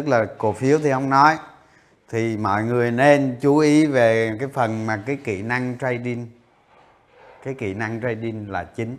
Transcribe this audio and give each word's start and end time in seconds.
tức 0.00 0.08
là 0.08 0.26
cổ 0.38 0.52
phiếu 0.52 0.78
thì 0.78 0.90
không 0.90 1.10
nói. 1.10 1.38
Thì 2.08 2.36
mọi 2.36 2.64
người 2.64 2.90
nên 2.90 3.36
chú 3.40 3.58
ý 3.58 3.86
về 3.86 4.36
cái 4.40 4.48
phần 4.48 4.86
mà 4.86 5.02
cái 5.06 5.16
kỹ 5.24 5.42
năng 5.42 5.78
trading. 5.78 6.26
Cái 7.44 7.54
kỹ 7.54 7.74
năng 7.74 8.00
trading 8.00 8.50
là 8.50 8.64
chính. 8.64 8.96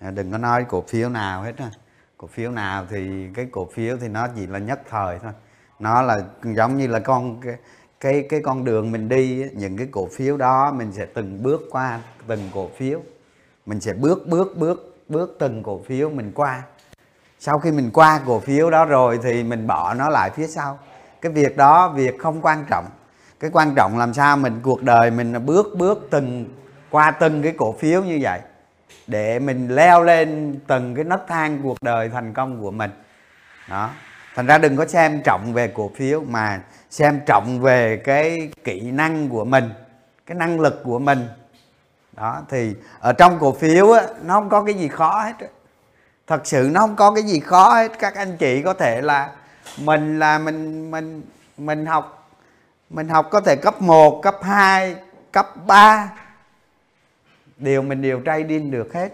À, 0.00 0.10
đừng 0.10 0.32
có 0.32 0.38
nói 0.38 0.64
cổ 0.68 0.84
phiếu 0.88 1.08
nào 1.08 1.42
hết 1.42 1.52
á. 1.58 1.70
Cổ 2.16 2.26
phiếu 2.26 2.50
nào 2.50 2.86
thì 2.90 3.28
cái 3.34 3.46
cổ 3.52 3.68
phiếu 3.74 3.96
thì 4.00 4.08
nó 4.08 4.28
chỉ 4.36 4.46
là 4.46 4.58
nhất 4.58 4.80
thời 4.90 5.18
thôi. 5.18 5.32
Nó 5.78 6.02
là 6.02 6.20
giống 6.42 6.76
như 6.76 6.86
là 6.86 6.98
con 6.98 7.40
cái 7.40 7.56
cái, 8.00 8.26
cái 8.28 8.40
con 8.44 8.64
đường 8.64 8.92
mình 8.92 9.08
đi 9.08 9.44
những 9.52 9.76
cái 9.76 9.86
cổ 9.90 10.08
phiếu 10.12 10.36
đó 10.36 10.72
mình 10.72 10.92
sẽ 10.92 11.06
từng 11.06 11.42
bước 11.42 11.60
qua 11.70 12.00
từng 12.26 12.50
cổ 12.54 12.70
phiếu. 12.76 13.00
Mình 13.66 13.80
sẽ 13.80 13.92
bước 13.92 14.26
bước 14.26 14.56
bước 14.56 14.96
bước 15.08 15.36
từng 15.38 15.62
cổ 15.62 15.82
phiếu 15.86 16.10
mình 16.10 16.32
qua 16.34 16.62
sau 17.44 17.58
khi 17.58 17.70
mình 17.70 17.90
qua 17.90 18.20
cổ 18.26 18.40
phiếu 18.40 18.70
đó 18.70 18.84
rồi 18.84 19.20
thì 19.22 19.42
mình 19.42 19.66
bỏ 19.66 19.94
nó 19.94 20.08
lại 20.08 20.30
phía 20.30 20.46
sau. 20.46 20.78
Cái 21.20 21.32
việc 21.32 21.56
đó 21.56 21.88
việc 21.88 22.18
không 22.18 22.40
quan 22.42 22.64
trọng. 22.70 22.84
Cái 23.40 23.50
quan 23.50 23.74
trọng 23.74 23.98
làm 23.98 24.14
sao 24.14 24.36
mình 24.36 24.60
cuộc 24.62 24.82
đời 24.82 25.10
mình 25.10 25.46
bước 25.46 25.66
bước 25.76 26.08
từng 26.10 26.48
qua 26.90 27.10
từng 27.10 27.42
cái 27.42 27.52
cổ 27.58 27.72
phiếu 27.72 28.02
như 28.02 28.18
vậy 28.22 28.40
để 29.06 29.38
mình 29.38 29.68
leo 29.68 30.02
lên 30.02 30.60
từng 30.66 30.94
cái 30.94 31.04
nấc 31.04 31.24
thang 31.28 31.60
cuộc 31.62 31.82
đời 31.82 32.08
thành 32.08 32.32
công 32.32 32.60
của 32.60 32.70
mình. 32.70 32.90
Đó. 33.68 33.90
Thành 34.34 34.46
ra 34.46 34.58
đừng 34.58 34.76
có 34.76 34.86
xem 34.86 35.22
trọng 35.24 35.52
về 35.52 35.68
cổ 35.68 35.90
phiếu 35.96 36.20
mà 36.20 36.60
xem 36.90 37.20
trọng 37.26 37.60
về 37.60 37.96
cái 37.96 38.50
kỹ 38.64 38.80
năng 38.80 39.28
của 39.28 39.44
mình 39.44 39.70
cái 40.26 40.36
năng 40.36 40.60
lực 40.60 40.82
của 40.84 40.98
mình. 40.98 41.28
Đó 42.12 42.42
thì 42.48 42.74
ở 43.00 43.12
trong 43.12 43.38
cổ 43.40 43.52
phiếu 43.52 43.92
á, 43.92 44.02
nó 44.22 44.34
không 44.34 44.48
có 44.48 44.64
cái 44.64 44.74
gì 44.74 44.88
khó 44.88 45.22
hết 45.22 45.48
thật 46.26 46.46
sự 46.46 46.68
nó 46.72 46.80
không 46.80 46.96
có 46.96 47.10
cái 47.10 47.22
gì 47.22 47.40
khó 47.40 47.74
hết. 47.74 47.92
Các 47.98 48.14
anh 48.14 48.36
chị 48.36 48.62
có 48.62 48.74
thể 48.74 49.00
là 49.00 49.30
mình 49.78 50.18
là 50.18 50.38
mình 50.38 50.90
mình 50.90 51.22
mình 51.58 51.86
học 51.86 52.30
mình 52.90 53.08
học 53.08 53.28
có 53.30 53.40
thể 53.40 53.56
cấp 53.56 53.82
1, 53.82 54.22
cấp 54.22 54.36
2, 54.42 54.96
cấp 55.32 55.48
3 55.66 56.08
đều 57.56 57.82
mình 57.82 58.02
đều 58.02 58.20
trading 58.26 58.70
được 58.70 58.94
hết. 58.94 59.08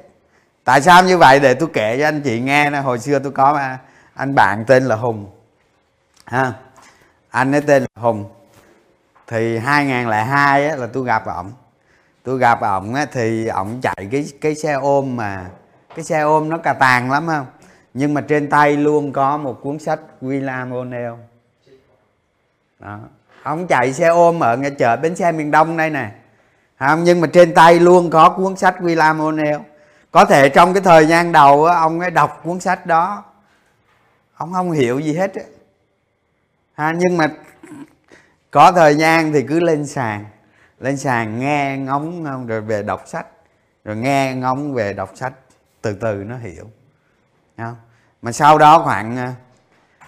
Tại 0.65 0.81
sao 0.81 1.05
như 1.05 1.19
vậy? 1.19 1.41
Để 1.41 1.55
tôi 1.55 1.69
kể 1.73 1.99
cho 1.99 2.09
anh 2.09 2.21
chị 2.21 2.41
nghe 2.41 2.71
nè. 2.71 2.79
Hồi 2.79 2.99
xưa 2.99 3.19
tôi 3.19 3.33
có 3.33 3.55
mà 3.55 3.79
anh 4.15 4.35
bạn 4.35 4.65
tên 4.67 4.85
là 4.85 4.97
hùng. 4.97 5.31
Ha. 6.25 6.53
Anh 7.31 7.53
ấy 7.53 7.61
tên 7.61 7.83
là 7.83 8.03
hùng. 8.03 8.31
Thì 9.27 9.59
2002 9.59 10.69
á, 10.69 10.77
là 10.77 10.87
tôi 10.93 11.05
gặp 11.05 11.27
ổng. 11.27 11.53
Tôi 12.23 12.39
gặp 12.39 12.61
ổng 12.61 12.95
á, 12.95 13.07
thì 13.13 13.47
ổng 13.47 13.81
chạy 13.83 14.09
cái 14.11 14.27
cái 14.41 14.55
xe 14.55 14.73
ôm 14.73 15.17
mà 15.17 15.47
cái 15.98 16.04
xe 16.04 16.20
ôm 16.20 16.48
nó 16.48 16.59
cà 16.59 16.72
tàng 16.72 17.10
lắm 17.10 17.26
không? 17.26 17.47
Nhưng 17.94 18.14
mà 18.14 18.20
trên 18.20 18.50
tay 18.50 18.76
luôn 18.76 19.12
có 19.12 19.36
một 19.36 19.60
cuốn 19.62 19.78
sách 19.78 20.00
William 20.20 20.70
O'Neill. 20.70 21.16
Đó. 22.78 22.98
Ông 23.42 23.66
chạy 23.66 23.92
xe 23.92 24.09
ôm 24.09 24.41
ở 24.41 24.56
ngay 24.56 24.70
chợ 24.70 24.97
bến 24.97 25.16
xe 25.16 25.32
miền 25.32 25.50
đông 25.50 25.76
đây 25.76 25.91
nè. 25.91 26.10
Không 26.78 27.04
nhưng 27.04 27.20
mà 27.20 27.28
trên 27.32 27.54
tay 27.54 27.81
luôn 27.81 28.10
có 28.10 28.28
cuốn 28.28 28.56
sách 28.56 28.76
William 28.81 29.16
O'Neill. 29.16 29.60
Có 30.10 30.25
thể 30.25 30.48
trong 30.48 30.75
cái 30.75 30.82
thời 30.82 31.06
gian 31.06 31.32
đầu 31.32 31.64
ông 31.64 32.00
ấy 32.00 32.10
đọc 32.10 32.41
cuốn 32.44 32.60
sách 32.60 32.86
đó 32.86 33.25
ông 34.34 34.53
không 34.53 34.70
hiểu 34.70 34.98
gì 34.98 35.15
hết 35.15 35.34
á. 35.34 35.42
Ha, 36.75 36.94
nhưng 36.98 37.16
mà 37.16 37.28
có 38.50 38.72
thời 38.72 38.94
gian 38.97 39.32
thì 39.32 39.42
cứ 39.42 39.60
lên 39.60 39.86
sàn. 39.86 40.25
Lên 40.80 40.97
sàn 40.97 41.41
nghe 41.41 41.76
ngóng 41.78 42.47
rồi 42.47 42.60
về 42.60 42.82
đọc 42.82 43.03
sách. 43.06 43.26
Rồi 43.84 43.97
nghe 43.97 44.34
ngóng 44.34 44.75
về 44.75 44.92
đọc 44.92 45.10
sách 45.15 45.32
từ 45.88 45.99
từ 46.00 46.25
nó 46.25 46.37
hiểu. 46.37 46.71
Không? 47.56 47.76
mà 48.22 48.32
sau 48.32 48.59
đó 48.59 48.82
khoảng 48.84 49.16
à, 49.16 49.34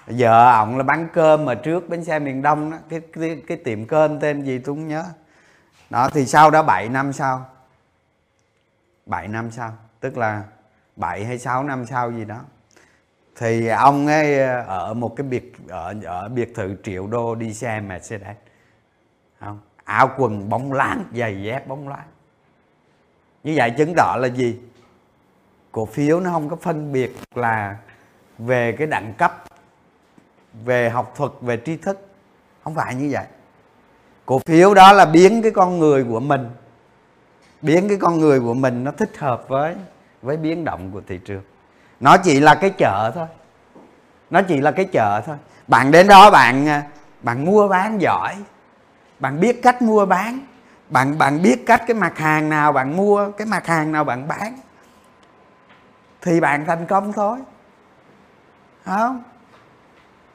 vợ 0.06 0.52
ổng 0.52 0.76
là 0.76 0.82
bán 0.82 1.08
cơm 1.12 1.44
mà 1.44 1.54
trước 1.54 1.88
bến 1.88 2.04
xe 2.04 2.18
miền 2.18 2.42
đông 2.42 2.70
đó 2.70 2.78
cái, 2.88 3.00
cái, 3.12 3.42
cái 3.46 3.56
tiệm 3.56 3.86
cơm 3.86 4.20
tên 4.20 4.42
gì 4.42 4.58
tôi 4.58 4.74
không 4.74 4.88
nhớ. 4.88 5.04
Đó 5.90 6.08
thì 6.12 6.26
sau 6.26 6.50
đó 6.50 6.62
7 6.62 6.88
năm 6.88 7.12
sau 7.12 7.46
7 9.06 9.28
năm 9.28 9.50
sau 9.50 9.72
tức 10.00 10.18
là 10.18 10.42
7 10.96 11.24
hay 11.24 11.38
6 11.38 11.64
năm 11.64 11.86
sau 11.86 12.12
gì 12.12 12.24
đó 12.24 12.40
thì 13.36 13.68
ông 13.68 14.06
ấy 14.06 14.42
à, 14.42 14.64
ở 14.66 14.94
một 14.94 15.16
cái 15.16 15.26
biệt 15.26 15.54
ở 15.68 15.94
ở 16.04 16.28
biệt 16.28 16.54
thự 16.54 16.76
triệu 16.82 17.06
đô 17.06 17.34
đi 17.34 17.54
xe 17.54 17.80
Mercedes. 17.80 18.36
Không 19.40 19.60
áo 19.84 20.10
quần 20.18 20.48
bóng 20.48 20.72
láng 20.72 21.04
giày 21.14 21.42
dép 21.42 21.68
bóng 21.68 21.88
láng 21.88 22.08
như 23.44 23.54
vậy 23.56 23.70
chứng 23.78 23.94
tỏ 23.96 24.16
là 24.20 24.28
gì? 24.28 24.60
Cổ 25.72 25.86
phiếu 25.86 26.20
nó 26.20 26.30
không 26.30 26.48
có 26.48 26.56
phân 26.56 26.92
biệt 26.92 27.16
là 27.34 27.76
về 28.38 28.72
cái 28.72 28.86
đẳng 28.86 29.12
cấp, 29.18 29.44
về 30.64 30.90
học 30.90 31.12
thuật, 31.16 31.32
về 31.40 31.60
tri 31.64 31.76
thức. 31.76 32.06
Không 32.64 32.74
phải 32.74 32.94
như 32.94 33.08
vậy. 33.12 33.24
Cổ 34.26 34.38
phiếu 34.38 34.74
đó 34.74 34.92
là 34.92 35.04
biến 35.04 35.42
cái 35.42 35.50
con 35.50 35.78
người 35.78 36.04
của 36.04 36.20
mình, 36.20 36.50
biến 37.62 37.88
cái 37.88 37.98
con 38.00 38.18
người 38.18 38.40
của 38.40 38.54
mình 38.54 38.84
nó 38.84 38.90
thích 38.90 39.18
hợp 39.18 39.48
với 39.48 39.74
với 40.22 40.36
biến 40.36 40.64
động 40.64 40.90
của 40.92 41.00
thị 41.08 41.20
trường. 41.24 41.42
Nó 42.00 42.16
chỉ 42.16 42.40
là 42.40 42.54
cái 42.54 42.70
chợ 42.70 43.12
thôi. 43.14 43.26
Nó 44.30 44.42
chỉ 44.42 44.60
là 44.60 44.70
cái 44.70 44.84
chợ 44.84 45.22
thôi. 45.26 45.36
Bạn 45.66 45.90
đến 45.90 46.08
đó 46.08 46.30
bạn 46.30 46.68
à, 46.68 46.82
bạn 47.22 47.44
mua 47.44 47.68
bán 47.68 48.00
giỏi. 48.00 48.36
Bạn 49.18 49.40
biết 49.40 49.62
cách 49.62 49.82
mua 49.82 50.06
bán. 50.06 50.40
Bạn 50.88 51.18
bạn 51.18 51.42
biết 51.42 51.66
cách 51.66 51.82
cái 51.86 51.94
mặt 51.94 52.18
hàng 52.18 52.48
nào 52.48 52.72
bạn 52.72 52.96
mua, 52.96 53.30
cái 53.30 53.46
mặt 53.46 53.66
hàng 53.66 53.92
nào 53.92 54.04
bạn 54.04 54.28
bán 54.28 54.58
thì 56.22 56.40
bạn 56.40 56.64
thành 56.66 56.86
công 56.86 57.12
thôi. 57.12 57.38
Không? 58.84 59.22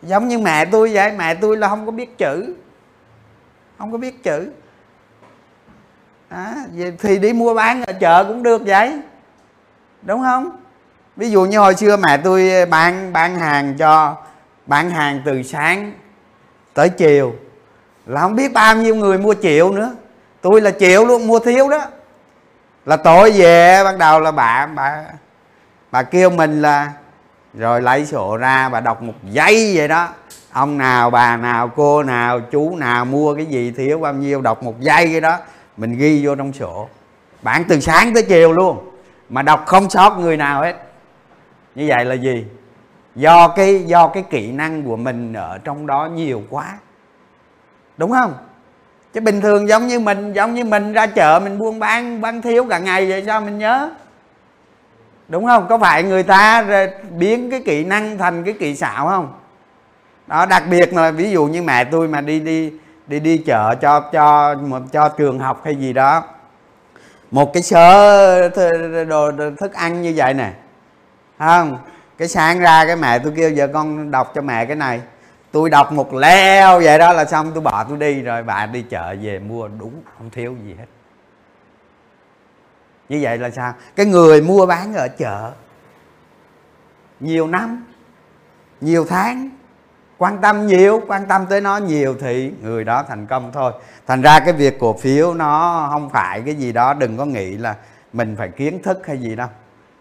Giống 0.02 0.28
như 0.28 0.40
mẹ 0.40 0.66
tôi 0.66 0.94
vậy 0.94 1.12
mẹ 1.12 1.36
tôi 1.36 1.58
là 1.58 1.68
không 1.68 1.86
có 1.86 1.92
biết 1.92 2.18
chữ. 2.18 2.56
Không 3.78 3.92
có 3.92 3.98
biết 3.98 4.24
chữ. 4.24 4.52
À, 6.30 6.56
thì 7.00 7.20
đi 7.20 7.34
mua 7.34 7.54
bán 7.54 7.84
ở 7.86 7.94
chợ 7.94 8.24
cũng 8.28 8.44
được 8.44 8.62
vậy. 8.66 9.00
Đúng 10.02 10.22
không? 10.22 10.58
Ví 11.16 11.32
dụ 11.32 11.46
như 11.46 11.60
hồi 11.60 11.76
xưa 11.76 11.98
mẹ 11.98 12.18
tôi 12.18 12.66
bán 12.66 13.14
bán 13.14 13.40
hàng 13.40 13.78
cho 13.78 14.18
bán 14.66 14.90
hàng 14.90 15.22
từ 15.26 15.44
sáng 15.44 15.92
tới 16.74 16.90
chiều. 16.90 17.36
Là 18.06 18.22
không 18.22 18.36
biết 18.36 18.54
bao 18.54 18.76
nhiêu 18.76 18.96
người 18.96 19.18
mua 19.18 19.36
triệu 19.42 19.72
nữa. 19.72 19.92
Tôi 20.42 20.62
là 20.62 20.72
triệu 20.72 21.06
luôn 21.06 21.28
mua 21.28 21.40
thiếu 21.40 21.70
đó. 21.70 21.82
Là 22.86 22.98
tối 22.98 23.32
về 23.32 23.84
bắt 23.84 23.98
đầu 23.98 24.20
là 24.20 24.32
bà 24.32 24.66
bà 24.66 25.04
bà 25.96 26.04
kêu 26.04 26.30
mình 26.30 26.62
là, 26.62 26.92
rồi 27.54 27.82
lấy 27.82 28.06
sổ 28.06 28.38
ra, 28.38 28.70
bà 28.70 28.80
đọc 28.80 29.02
một 29.02 29.14
giây 29.24 29.78
vậy 29.78 29.88
đó. 29.88 30.08
Ông 30.52 30.78
nào, 30.78 31.10
bà 31.10 31.38
nào, 31.38 31.68
cô 31.68 32.04
nào, 32.04 32.40
chú 32.40 32.76
nào 32.76 33.06
mua 33.06 33.36
cái 33.36 33.46
gì 33.46 33.72
thiếu 33.72 34.00
bao 34.00 34.14
nhiêu, 34.14 34.42
đọc 34.42 34.64
một 34.64 34.80
giây 34.80 35.08
cái 35.12 35.22
đó, 35.22 35.38
mình 35.78 35.98
ghi 35.98 36.26
vô 36.26 36.36
trong 36.36 36.54
sổ. 36.54 36.90
Bạn 37.42 37.64
từ 37.68 37.80
sáng 37.80 38.14
tới 38.14 38.24
chiều 38.24 38.54
luôn, 38.54 38.90
mà 39.30 39.42
đọc 39.42 39.64
không 39.66 39.90
sót 39.90 40.18
người 40.20 40.38
nào 40.38 40.64
hết. 40.64 40.76
Như 41.76 41.86
vậy 41.88 42.06
là 42.06 42.16
gì? 42.16 42.46
Do 43.16 43.48
cái 43.48 43.84
do 43.84 44.08
cái 44.08 44.24
kỹ 44.30 44.52
năng 44.52 44.84
của 44.84 44.96
mình 44.96 45.34
ở 45.34 45.58
trong 45.64 45.88
đó 45.88 46.10
nhiều 46.16 46.44
quá. 46.50 46.74
Đúng 47.98 48.12
không? 48.12 48.34
Chứ 49.14 49.22
bình 49.22 49.42
thường 49.42 49.68
giống 49.68 49.88
như 49.88 50.00
mình, 50.00 50.34
giống 50.34 50.54
như 50.54 50.66
mình 50.66 50.94
ra 50.94 51.08
chợ 51.08 51.40
mình 51.44 51.60
buôn 51.60 51.80
bán 51.80 52.22
bán 52.22 52.42
thiếu 52.42 52.66
cả 52.70 52.80
ngày 52.80 53.10
vậy 53.10 53.24
sao 53.26 53.42
mình 53.42 53.58
nhớ? 53.58 53.90
Đúng 55.28 55.46
không? 55.46 55.68
Có 55.70 55.78
phải 55.78 56.04
người 56.04 56.24
ta 56.24 56.66
biến 57.18 57.52
cái 57.52 57.62
kỹ 57.66 57.84
năng 57.84 58.18
thành 58.18 58.44
cái 58.44 58.54
kỹ 58.60 58.76
xảo 58.76 59.08
không? 59.08 59.34
Đó 60.28 60.46
đặc 60.46 60.64
biệt 60.70 60.94
là 60.94 61.12
ví 61.12 61.32
dụ 61.32 61.46
như 61.46 61.62
mẹ 61.62 61.84
tôi 61.84 62.08
mà 62.08 62.22
đi 62.22 62.40
đi 62.40 62.74
đi 63.08 63.20
đi 63.20 63.38
chợ 63.38 63.76
cho 63.82 64.00
cho 64.00 64.56
cho 64.92 65.10
trường 65.10 65.40
học 65.40 65.62
hay 65.66 65.76
gì 65.76 65.94
đó. 65.94 66.24
Một 67.32 67.54
cái 67.54 67.64
sớ 67.64 68.50
đồ, 69.10 69.32
đồ 69.32 69.52
thức 69.58 69.74
ăn 69.74 70.02
như 70.02 70.14
vậy 70.16 70.34
nè. 70.34 70.52
Không? 71.40 71.78
Cái 72.18 72.28
sáng 72.28 72.60
ra 72.60 72.86
cái 72.86 72.96
mẹ 72.96 73.20
tôi 73.20 73.34
kêu 73.36 73.50
giờ 73.50 73.68
con 73.74 74.12
đọc 74.12 74.32
cho 74.36 74.42
mẹ 74.42 74.66
cái 74.66 74.76
này. 74.76 75.02
Tôi 75.52 75.70
đọc 75.70 75.92
một 75.92 76.14
leo 76.14 76.80
vậy 76.80 77.00
đó 77.00 77.14
là 77.14 77.26
xong 77.26 77.52
tôi 77.54 77.62
bỏ 77.62 77.84
tôi 77.84 77.98
đi 77.98 78.22
rồi 78.22 78.44
bà 78.44 78.66
đi 78.66 78.82
chợ 78.82 79.16
về 79.22 79.40
mua 79.40 79.68
đúng 79.68 79.94
không 80.18 80.30
thiếu 80.30 80.56
gì 80.66 80.76
hết 80.80 80.86
như 83.10 83.20
vậy 83.22 83.38
là 83.38 83.50
sao? 83.50 83.74
Cái 83.96 84.06
người 84.06 84.42
mua 84.42 84.66
bán 84.66 84.94
ở 84.94 85.08
chợ, 85.08 85.52
nhiều 87.20 87.48
năm, 87.48 87.86
nhiều 88.82 89.06
tháng, 89.10 89.50
quan 90.18 90.42
tâm 90.42 90.68
nhiều, 90.68 91.02
quan 91.08 91.26
tâm 91.26 91.46
tới 91.46 91.62
nó 91.62 91.78
nhiều 91.78 92.16
thì 92.22 92.54
người 92.62 92.84
đó 92.84 93.04
thành 93.08 93.26
công 93.26 93.52
thôi. 93.52 93.74
Thành 94.08 94.22
ra 94.22 94.40
cái 94.40 94.54
việc 94.54 94.80
cổ 94.80 94.98
phiếu 94.98 95.34
nó 95.34 95.88
không 95.92 96.10
phải 96.10 96.42
cái 96.46 96.56
gì 96.56 96.72
đó, 96.72 96.94
đừng 96.94 97.18
có 97.18 97.26
nghĩ 97.26 97.58
là 97.58 97.76
mình 98.14 98.36
phải 98.38 98.50
kiến 98.50 98.82
thức 98.84 99.08
hay 99.08 99.18
gì 99.18 99.36
đâu. 99.36 99.48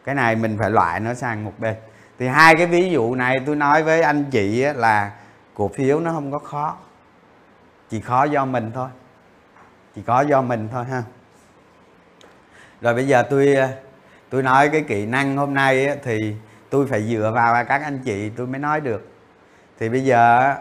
Cái 0.04 0.14
này 0.14 0.36
mình 0.36 0.56
phải 0.58 0.70
loại 0.70 1.00
nó 1.00 1.14
sang 1.14 1.44
một 1.44 1.52
bên. 1.58 1.74
Thì 2.18 2.28
hai 2.28 2.54
cái 2.56 2.66
ví 2.66 2.90
dụ 2.90 3.14
này 3.14 3.36
tôi 3.46 3.56
nói 3.56 3.82
với 3.82 4.02
anh 4.02 4.24
chị 4.30 4.62
là 4.74 5.12
cổ 5.54 5.70
phiếu 5.74 6.00
nó 6.00 6.12
không 6.12 6.32
có 6.32 6.38
khó, 6.38 6.76
chỉ 7.90 8.00
khó 8.00 8.24
do 8.24 8.44
mình 8.44 8.70
thôi. 8.74 8.88
Chỉ 9.94 10.02
có 10.02 10.20
do 10.20 10.42
mình 10.42 10.68
thôi 10.72 10.84
ha 10.84 11.02
rồi 12.84 12.94
bây 12.94 13.06
giờ 13.06 13.22
tôi 13.22 13.54
ờ, 13.54 13.68
tôi 14.30 14.42
nói 14.42 14.68
cái 14.68 14.80
kỹ 14.88 15.06
năng 15.06 15.36
hôm 15.36 15.54
nay 15.54 15.98
thì 16.02 16.34
tôi 16.70 16.86
phải 16.86 17.02
dựa 17.02 17.32
vào 17.34 17.64
các 17.64 17.82
anh 17.82 17.98
chị 18.04 18.30
tôi 18.36 18.46
mới 18.46 18.58
nói 18.58 18.80
được. 18.80 19.08
Thì 19.78 19.88
bây 19.88 20.04
giờ 20.04 20.54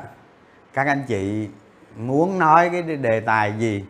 các 0.74 0.88
anh 0.88 1.04
chị 1.08 1.50
muốn 1.98 2.40
nói 2.40 2.70
cái 2.70 2.81
đề 2.81 3.20
tài 3.20 3.54
gì, 3.60 3.86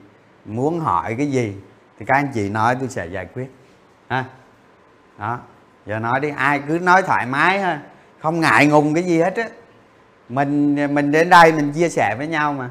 muốn 0.45 0.80
hỏi 0.80 1.15
cái 1.18 1.31
gì, 1.31 1.56
thì 2.00 2.06
các 2.06 2.15
anh 2.15 2.27
chị 2.33 2.50
nói 2.50 2.75
tôi 2.80 2.89
sẽ 2.89 3.06
giải 3.06 3.25
quyết. 3.25 3.47
Ha? 4.09 4.25
Đó. 5.19 5.39
Giờ 5.85 6.00
nói 6.00 6.19
đi, 6.19 6.30
ai 6.35 6.62
cứ 6.68 6.80
nói 6.80 7.01
thoải 7.01 7.25
mái 7.25 7.59
ha, 7.59 7.81
không 8.19 8.39
ngại 8.39 8.68
ngùng 8.68 8.94
cái 8.94 9.03
gì 9.03 9.21
hết 9.21 9.35
á. 9.35 9.50
Mình 10.30 10.75
mình 10.95 11.12
đến 11.12 11.30
đây 11.30 11.51
mình 11.51 11.71
chia 11.71 11.89
sẻ 11.89 12.15
với 12.18 12.27
nhau 12.27 12.53
mà. 12.53 12.69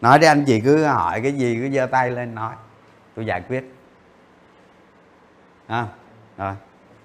Nói 0.00 0.18
đi, 0.18 0.26
anh 0.26 0.44
chị 0.44 0.60
cứ 0.60 0.84
hỏi 0.84 1.20
cái 1.20 1.32
gì 1.32 1.58
cứ 1.60 1.76
giơ 1.76 1.86
tay 1.86 2.10
lên 2.10 2.34
nói, 2.34 2.54
tôi 3.14 3.26
giải 3.26 3.42
quyết 3.48 3.74
à, 5.70 5.86
rồi. 6.38 6.54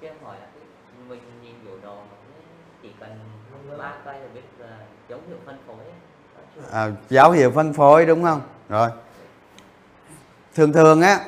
Chứ 0.01 0.07
em 0.07 0.13
hỏi 0.23 0.35
là 0.41 0.47
mình 1.09 1.19
nhìn 1.43 1.55
biểu 1.65 1.73
đồ 1.83 1.97
chỉ 2.81 2.89
cần 2.99 3.19
ba 3.77 3.93
cây 4.05 4.19
là 4.19 4.27
biết 4.33 4.41
là 4.59 4.77
dấu 5.09 5.19
hiệu 5.27 5.37
phân 5.45 5.57
phối 5.67 5.75
à, 6.71 6.87
dấu 7.09 7.31
hiệu 7.31 7.51
phân 7.51 7.73
phối 7.73 8.05
đúng 8.05 8.23
không? 8.23 8.41
Rồi. 8.69 8.89
Thường 10.55 10.73
thường 10.73 11.01
á 11.01 11.19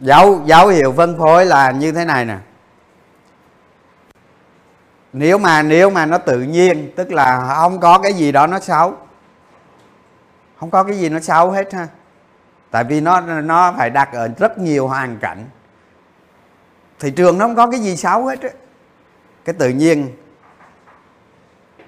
dấu 0.00 0.42
dấu 0.44 0.68
hiệu 0.68 0.94
phân 0.96 1.18
phối 1.18 1.46
là 1.46 1.70
như 1.70 1.92
thế 1.92 2.04
này 2.04 2.24
nè. 2.24 2.38
Nếu 5.12 5.38
mà 5.38 5.62
nếu 5.62 5.90
mà 5.90 6.06
nó 6.06 6.18
tự 6.18 6.40
nhiên 6.40 6.92
tức 6.96 7.12
là 7.12 7.54
không 7.56 7.80
có 7.80 7.98
cái 7.98 8.12
gì 8.12 8.32
đó 8.32 8.46
nó 8.46 8.60
xấu. 8.60 8.96
Không 10.60 10.70
có 10.70 10.84
cái 10.84 10.98
gì 10.98 11.08
nó 11.08 11.20
xấu 11.20 11.50
hết 11.50 11.72
ha. 11.74 11.88
Tại 12.70 12.84
vì 12.84 13.00
nó 13.00 13.20
nó 13.20 13.74
phải 13.76 13.90
đặt 13.90 14.12
ở 14.12 14.28
rất 14.38 14.58
nhiều 14.58 14.88
hoàn 14.88 15.18
cảnh 15.18 15.44
thị 17.00 17.10
trường 17.10 17.38
nó 17.38 17.46
không 17.46 17.56
có 17.56 17.66
cái 17.70 17.80
gì 17.80 17.96
xấu 17.96 18.26
hết 18.26 18.42
á. 18.42 18.48
Cái 19.44 19.54
tự 19.58 19.68
nhiên 19.68 20.16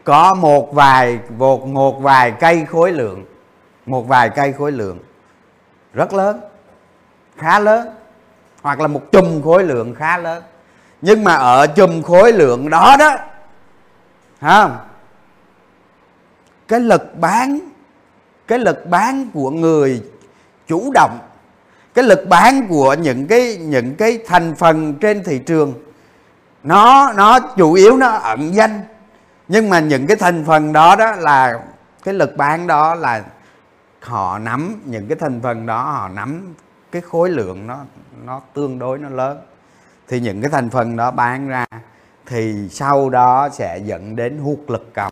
có 0.04 0.34
một 0.34 0.74
vài, 0.74 1.18
một 1.38 1.66
một 1.66 2.00
vài 2.02 2.32
cây 2.40 2.64
khối 2.64 2.92
lượng, 2.92 3.24
một 3.86 4.08
vài 4.08 4.30
cây 4.30 4.52
khối 4.52 4.72
lượng 4.72 4.98
rất 5.94 6.12
lớn, 6.12 6.40
khá 7.36 7.58
lớn, 7.58 7.94
hoặc 8.62 8.80
là 8.80 8.86
một 8.86 9.02
chùm 9.12 9.42
khối 9.42 9.64
lượng 9.64 9.94
khá 9.94 10.18
lớn. 10.18 10.42
Nhưng 11.00 11.24
mà 11.24 11.34
ở 11.34 11.66
chùm 11.66 12.02
khối 12.02 12.32
lượng 12.32 12.70
đó 12.70 12.96
đó, 12.98 13.16
ha, 14.38 14.78
cái 16.68 16.80
lực 16.80 17.18
bán, 17.18 17.58
cái 18.46 18.58
lực 18.58 18.86
bán 18.86 19.30
của 19.34 19.50
người 19.50 20.02
chủ 20.66 20.90
động 20.94 21.18
cái 21.94 22.04
lực 22.04 22.28
bán 22.28 22.66
của 22.68 22.94
những 22.94 23.26
cái 23.26 23.56
những 23.56 23.94
cái 23.94 24.18
thành 24.26 24.54
phần 24.54 24.94
trên 24.94 25.24
thị 25.24 25.38
trường, 25.38 25.74
nó 26.62 27.12
nó 27.12 27.40
chủ 27.40 27.72
yếu 27.72 27.96
nó 27.96 28.08
ẩn 28.08 28.54
danh. 28.54 28.80
Nhưng 29.48 29.70
mà 29.70 29.80
những 29.80 30.06
cái 30.06 30.16
thành 30.16 30.44
phần 30.44 30.72
đó 30.72 30.96
đó 30.96 31.12
là, 31.12 31.60
cái 32.04 32.14
lực 32.14 32.36
bán 32.36 32.66
đó 32.66 32.94
là 32.94 33.24
họ 34.00 34.38
nắm, 34.38 34.80
những 34.84 35.08
cái 35.08 35.16
thành 35.20 35.40
phần 35.40 35.66
đó 35.66 35.82
họ 35.82 36.08
nắm 36.08 36.54
cái 36.92 37.02
khối 37.02 37.30
lượng 37.30 37.66
nó 37.66 37.78
nó 38.24 38.40
tương 38.54 38.78
đối 38.78 38.98
nó 38.98 39.08
lớn. 39.08 39.38
Thì 40.08 40.20
những 40.20 40.42
cái 40.42 40.50
thành 40.50 40.70
phần 40.70 40.96
đó 40.96 41.10
bán 41.10 41.48
ra 41.48 41.66
thì 42.26 42.68
sau 42.70 43.10
đó 43.10 43.48
sẽ 43.52 43.78
dẫn 43.78 44.16
đến 44.16 44.38
hụt 44.38 44.58
lực 44.68 44.94
cầu. 44.94 45.10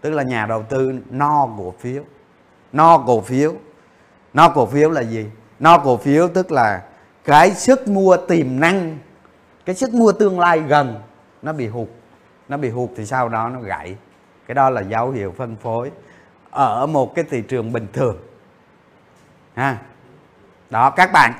Tức 0.00 0.10
là 0.10 0.22
nhà 0.22 0.46
đầu 0.46 0.62
tư 0.62 0.92
no 1.10 1.48
cổ 1.58 1.74
phiếu. 1.80 2.02
No 2.72 2.98
cổ 2.98 3.20
phiếu. 3.20 3.54
No 4.34 4.48
cổ 4.48 4.66
phiếu 4.66 4.90
là 4.90 5.00
gì? 5.00 5.26
No 5.60 5.78
cổ 5.78 5.96
phiếu 5.96 6.28
tức 6.28 6.52
là 6.52 6.82
cái 7.24 7.50
sức 7.50 7.88
mua 7.88 8.16
tiềm 8.16 8.60
năng 8.60 8.98
cái 9.64 9.74
sức 9.74 9.94
mua 9.94 10.12
tương 10.12 10.40
lai 10.40 10.60
gần 10.60 11.00
nó 11.42 11.52
bị 11.52 11.66
hụt. 11.66 11.88
Nó 12.48 12.56
bị 12.56 12.70
hụt 12.70 12.90
thì 12.96 13.06
sau 13.06 13.28
đó 13.28 13.48
nó 13.48 13.60
gãy. 13.60 13.96
Cái 14.46 14.54
đó 14.54 14.70
là 14.70 14.80
dấu 14.80 15.10
hiệu 15.10 15.34
phân 15.36 15.56
phối 15.56 15.90
ở 16.50 16.86
một 16.86 17.14
cái 17.14 17.24
thị 17.30 17.42
trường 17.42 17.72
bình 17.72 17.86
thường. 17.92 18.16
Ha. 19.54 19.78
Đó 20.70 20.90
các 20.90 21.12
bạn 21.12 21.32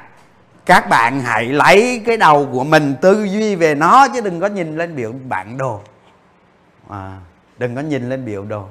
các 0.66 0.88
bạn 0.88 1.20
hãy 1.20 1.44
lấy 1.44 2.02
cái 2.06 2.16
đầu 2.16 2.48
của 2.52 2.64
mình 2.64 2.94
tư 3.00 3.24
duy 3.24 3.56
về 3.56 3.74
nó 3.74 4.08
chứ 4.14 4.20
đừng 4.20 4.40
có 4.40 4.46
nhìn 4.46 4.76
lên 4.76 4.96
biểu 4.96 5.12
bản 5.28 5.58
đồ. 5.58 5.80
À, 6.88 7.18
đừng 7.58 7.74
có 7.74 7.80
nhìn 7.80 8.08
lên 8.08 8.24
biểu 8.24 8.44
đồ. 8.44 8.64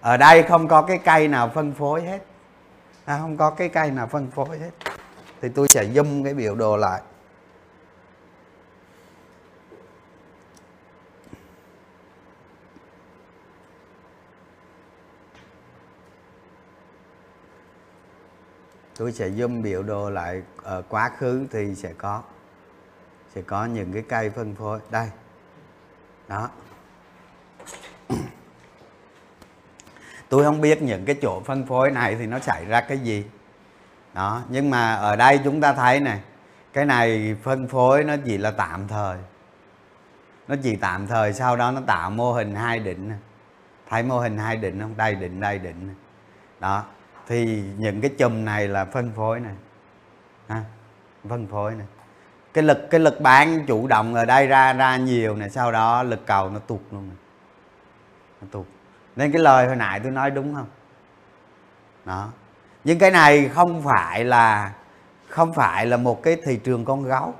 Ở 0.00 0.16
đây 0.16 0.42
không 0.42 0.68
có 0.68 0.82
cái 0.82 0.98
cây 0.98 1.28
nào 1.28 1.50
phân 1.54 1.72
phối 1.72 2.02
hết 2.02 2.18
à, 3.04 3.18
không 3.18 3.36
có 3.36 3.50
cái 3.50 3.68
cây 3.68 3.90
nào 3.90 4.06
phân 4.06 4.30
phối 4.30 4.58
hết. 4.58 4.70
Thì 5.40 5.48
tôi 5.48 5.68
sẽ 5.68 5.84
zoom 5.84 6.24
cái 6.24 6.34
biểu 6.34 6.54
đồ 6.54 6.76
lại. 6.76 7.02
Tôi 18.96 19.12
sẽ 19.12 19.28
zoom 19.28 19.62
biểu 19.62 19.82
đồ 19.82 20.10
lại 20.10 20.42
ở 20.62 20.82
quá 20.88 21.10
khứ 21.18 21.46
thì 21.50 21.74
sẽ 21.74 21.92
có 21.98 22.22
sẽ 23.34 23.42
có 23.42 23.64
những 23.64 23.92
cái 23.92 24.02
cây 24.08 24.30
phân 24.30 24.54
phối. 24.54 24.80
Đây. 24.90 25.08
Đó. 26.28 26.50
Tôi 30.34 30.44
không 30.44 30.60
biết 30.60 30.82
những 30.82 31.04
cái 31.04 31.16
chỗ 31.22 31.40
phân 31.40 31.66
phối 31.66 31.90
này 31.90 32.16
thì 32.16 32.26
nó 32.26 32.38
xảy 32.38 32.64
ra 32.64 32.80
cái 32.80 32.98
gì. 32.98 33.24
Đó 34.14 34.42
nhưng 34.48 34.70
mà 34.70 34.94
ở 34.94 35.16
đây 35.16 35.40
chúng 35.44 35.60
ta 35.60 35.72
thấy 35.72 36.00
này 36.00 36.20
cái 36.72 36.84
này 36.84 37.36
phân 37.42 37.68
phối 37.68 38.04
nó 38.04 38.14
chỉ 38.24 38.38
là 38.38 38.50
tạm 38.50 38.88
thời. 38.88 39.18
Nó 40.48 40.54
chỉ 40.62 40.76
tạm 40.76 41.06
thời 41.06 41.32
sau 41.32 41.56
đó 41.56 41.70
nó 41.70 41.80
tạo 41.86 42.10
mô 42.10 42.32
hình 42.32 42.54
hai 42.54 42.78
đỉnh. 42.78 43.12
Thấy 43.88 44.02
mô 44.02 44.18
hình 44.18 44.38
hai 44.38 44.56
đỉnh 44.56 44.80
không? 44.80 44.96
Đây 44.96 45.14
đỉnh 45.14 45.40
đây 45.40 45.58
đỉnh. 45.58 45.94
Đó 46.60 46.84
thì 47.26 47.62
những 47.76 48.00
cái 48.00 48.10
chùm 48.18 48.44
này 48.44 48.68
là 48.68 48.84
phân 48.84 49.12
phối 49.16 49.40
này. 49.40 49.54
Ha, 50.48 50.62
phân 51.28 51.46
phối 51.46 51.74
này. 51.74 51.86
Cái 52.54 52.64
lực 52.64 52.78
cái 52.90 53.00
lực 53.00 53.20
bán 53.20 53.66
chủ 53.66 53.86
động 53.86 54.14
ở 54.14 54.24
đây 54.24 54.46
ra 54.46 54.72
ra 54.72 54.96
nhiều 54.96 55.36
này 55.36 55.50
sau 55.50 55.72
đó 55.72 56.02
lực 56.02 56.26
cầu 56.26 56.50
nó 56.50 56.58
tụt 56.58 56.80
luôn 56.90 57.08
này. 57.08 57.16
nó 58.40 58.48
tụt 58.50 58.66
nên 59.16 59.32
cái 59.32 59.42
lời 59.42 59.66
hồi 59.66 59.76
nãy 59.76 60.00
tôi 60.00 60.12
nói 60.12 60.30
đúng 60.30 60.54
không? 60.54 60.66
Đó. 62.04 62.28
Nhưng 62.84 62.98
cái 62.98 63.10
này 63.10 63.48
không 63.54 63.82
phải 63.82 64.24
là 64.24 64.72
không 65.28 65.52
phải 65.52 65.86
là 65.86 65.96
một 65.96 66.22
cái 66.22 66.36
thị 66.44 66.56
trường 66.56 66.84
con 66.84 67.02
gấu. 67.02 67.34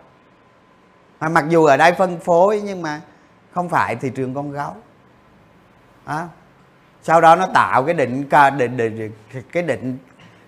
Mà 1.20 1.28
mặc 1.28 1.44
dù 1.48 1.64
ở 1.64 1.76
đây 1.76 1.92
phân 1.92 2.20
phối 2.20 2.62
nhưng 2.64 2.82
mà 2.82 3.00
không 3.52 3.68
phải 3.68 3.96
thị 3.96 4.10
trường 4.10 4.34
con 4.34 4.50
gấu. 4.50 4.76
Đó. 6.06 6.28
Sau 7.02 7.20
đó 7.20 7.36
nó 7.36 7.46
tạo 7.46 7.84
cái 7.84 7.94
định 7.94 8.28
định, 8.58 8.76
định 8.76 9.12
cái 9.52 9.62
định 9.62 9.98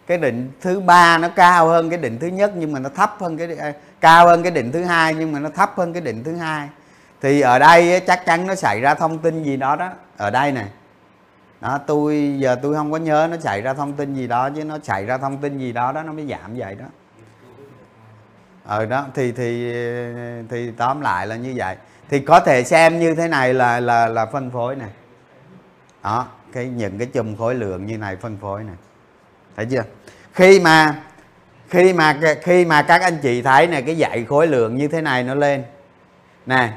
cái 0.07 0.19
định 0.19 0.51
thứ 0.61 0.81
ba 0.81 1.19
nó 1.19 1.29
cao 1.29 1.69
hơn 1.69 1.91
cái 1.91 1.99
định 1.99 2.19
thứ 2.19 2.27
nhất 2.27 2.53
nhưng 2.55 2.73
mà 2.73 2.79
nó 2.79 2.89
thấp 2.89 3.17
hơn 3.21 3.39
cái 3.39 3.57
à, 3.57 3.73
cao 4.01 4.27
hơn 4.27 4.43
cái 4.43 4.53
định 4.53 4.73
thứ 4.73 4.85
hai 4.85 5.15
nhưng 5.15 5.33
mà 5.33 5.39
nó 5.39 5.49
thấp 5.49 5.73
hơn 5.77 5.93
cái 5.93 6.03
định 6.03 6.25
thứ 6.25 6.37
hai. 6.37 6.69
Thì 7.21 7.41
ở 7.41 7.59
đây 7.59 8.01
chắc 8.07 8.27
chắn 8.27 8.47
nó 8.47 8.55
xảy 8.55 8.81
ra 8.81 8.95
thông 8.95 9.19
tin 9.19 9.43
gì 9.43 9.57
đó 9.57 9.77
đó. 9.77 9.91
Ở 10.17 10.31
đây 10.31 10.53
này 10.53 10.67
đó, 11.61 11.79
tôi 11.87 12.37
giờ 12.39 12.57
tôi 12.63 12.75
không 12.75 12.93
có 12.93 12.99
nhớ 12.99 13.29
nó 13.31 13.37
xảy 13.37 13.63
ra 13.63 13.75
thông 13.75 13.93
tin 13.93 14.15
gì 14.15 14.27
đó, 14.27 14.51
chứ 14.51 14.65
nó 14.65 14.79
xảy 14.83 15.07
ra 15.07 15.19
thông 15.19 15.39
tin 15.39 15.59
gì 15.59 15.73
đó 15.73 15.93
đó 15.93 16.03
nó 16.03 16.13
mới 16.13 16.27
giảm 16.27 16.57
vậy 16.57 16.75
đó. 16.75 16.85
Ờ 18.65 18.87
đó, 18.87 19.07
thì 19.15 19.33
thì 19.33 19.73
thì 20.49 20.71
tóm 20.71 21.01
lại 21.01 21.27
là 21.27 21.37
như 21.37 21.53
vậy. 21.57 21.77
Thì 22.09 22.21
có 22.21 22.41
thể 22.41 22.65
xem 22.65 23.01
như 23.01 23.15
thế 23.15 23.29
này 23.29 23.55
là 23.55 23.81
là 23.81 24.09
là 24.09 24.27
phân 24.27 24.51
phối 24.51 24.77
này 24.77 24.91
đó, 26.03 26.27
cái, 26.53 26.67
những 26.67 26.99
cái 26.99 27.07
chùm 27.07 27.37
khối 27.37 27.55
lượng 27.55 27.87
như 27.87 27.99
này 27.99 28.17
phân 28.17 28.37
phối 28.41 28.65
này 28.65 28.77
thấy 29.57 29.67
chưa? 29.67 29.83
Khi 30.33 30.61
mà 30.61 31.03
khi 31.69 31.93
mà 31.93 32.21
khi 32.43 32.65
mà 32.65 32.83
các 32.83 33.03
anh 33.03 33.19
chị 33.23 33.43
thấy 33.43 33.67
này 33.67 33.83
cái 33.83 33.97
dạy 33.97 34.25
khối 34.29 34.47
lượng 34.47 34.77
như 34.77 34.89
thế 34.89 35.01
này 35.01 35.23
nó 35.23 35.35
lên. 35.35 35.65
Nè 36.47 36.73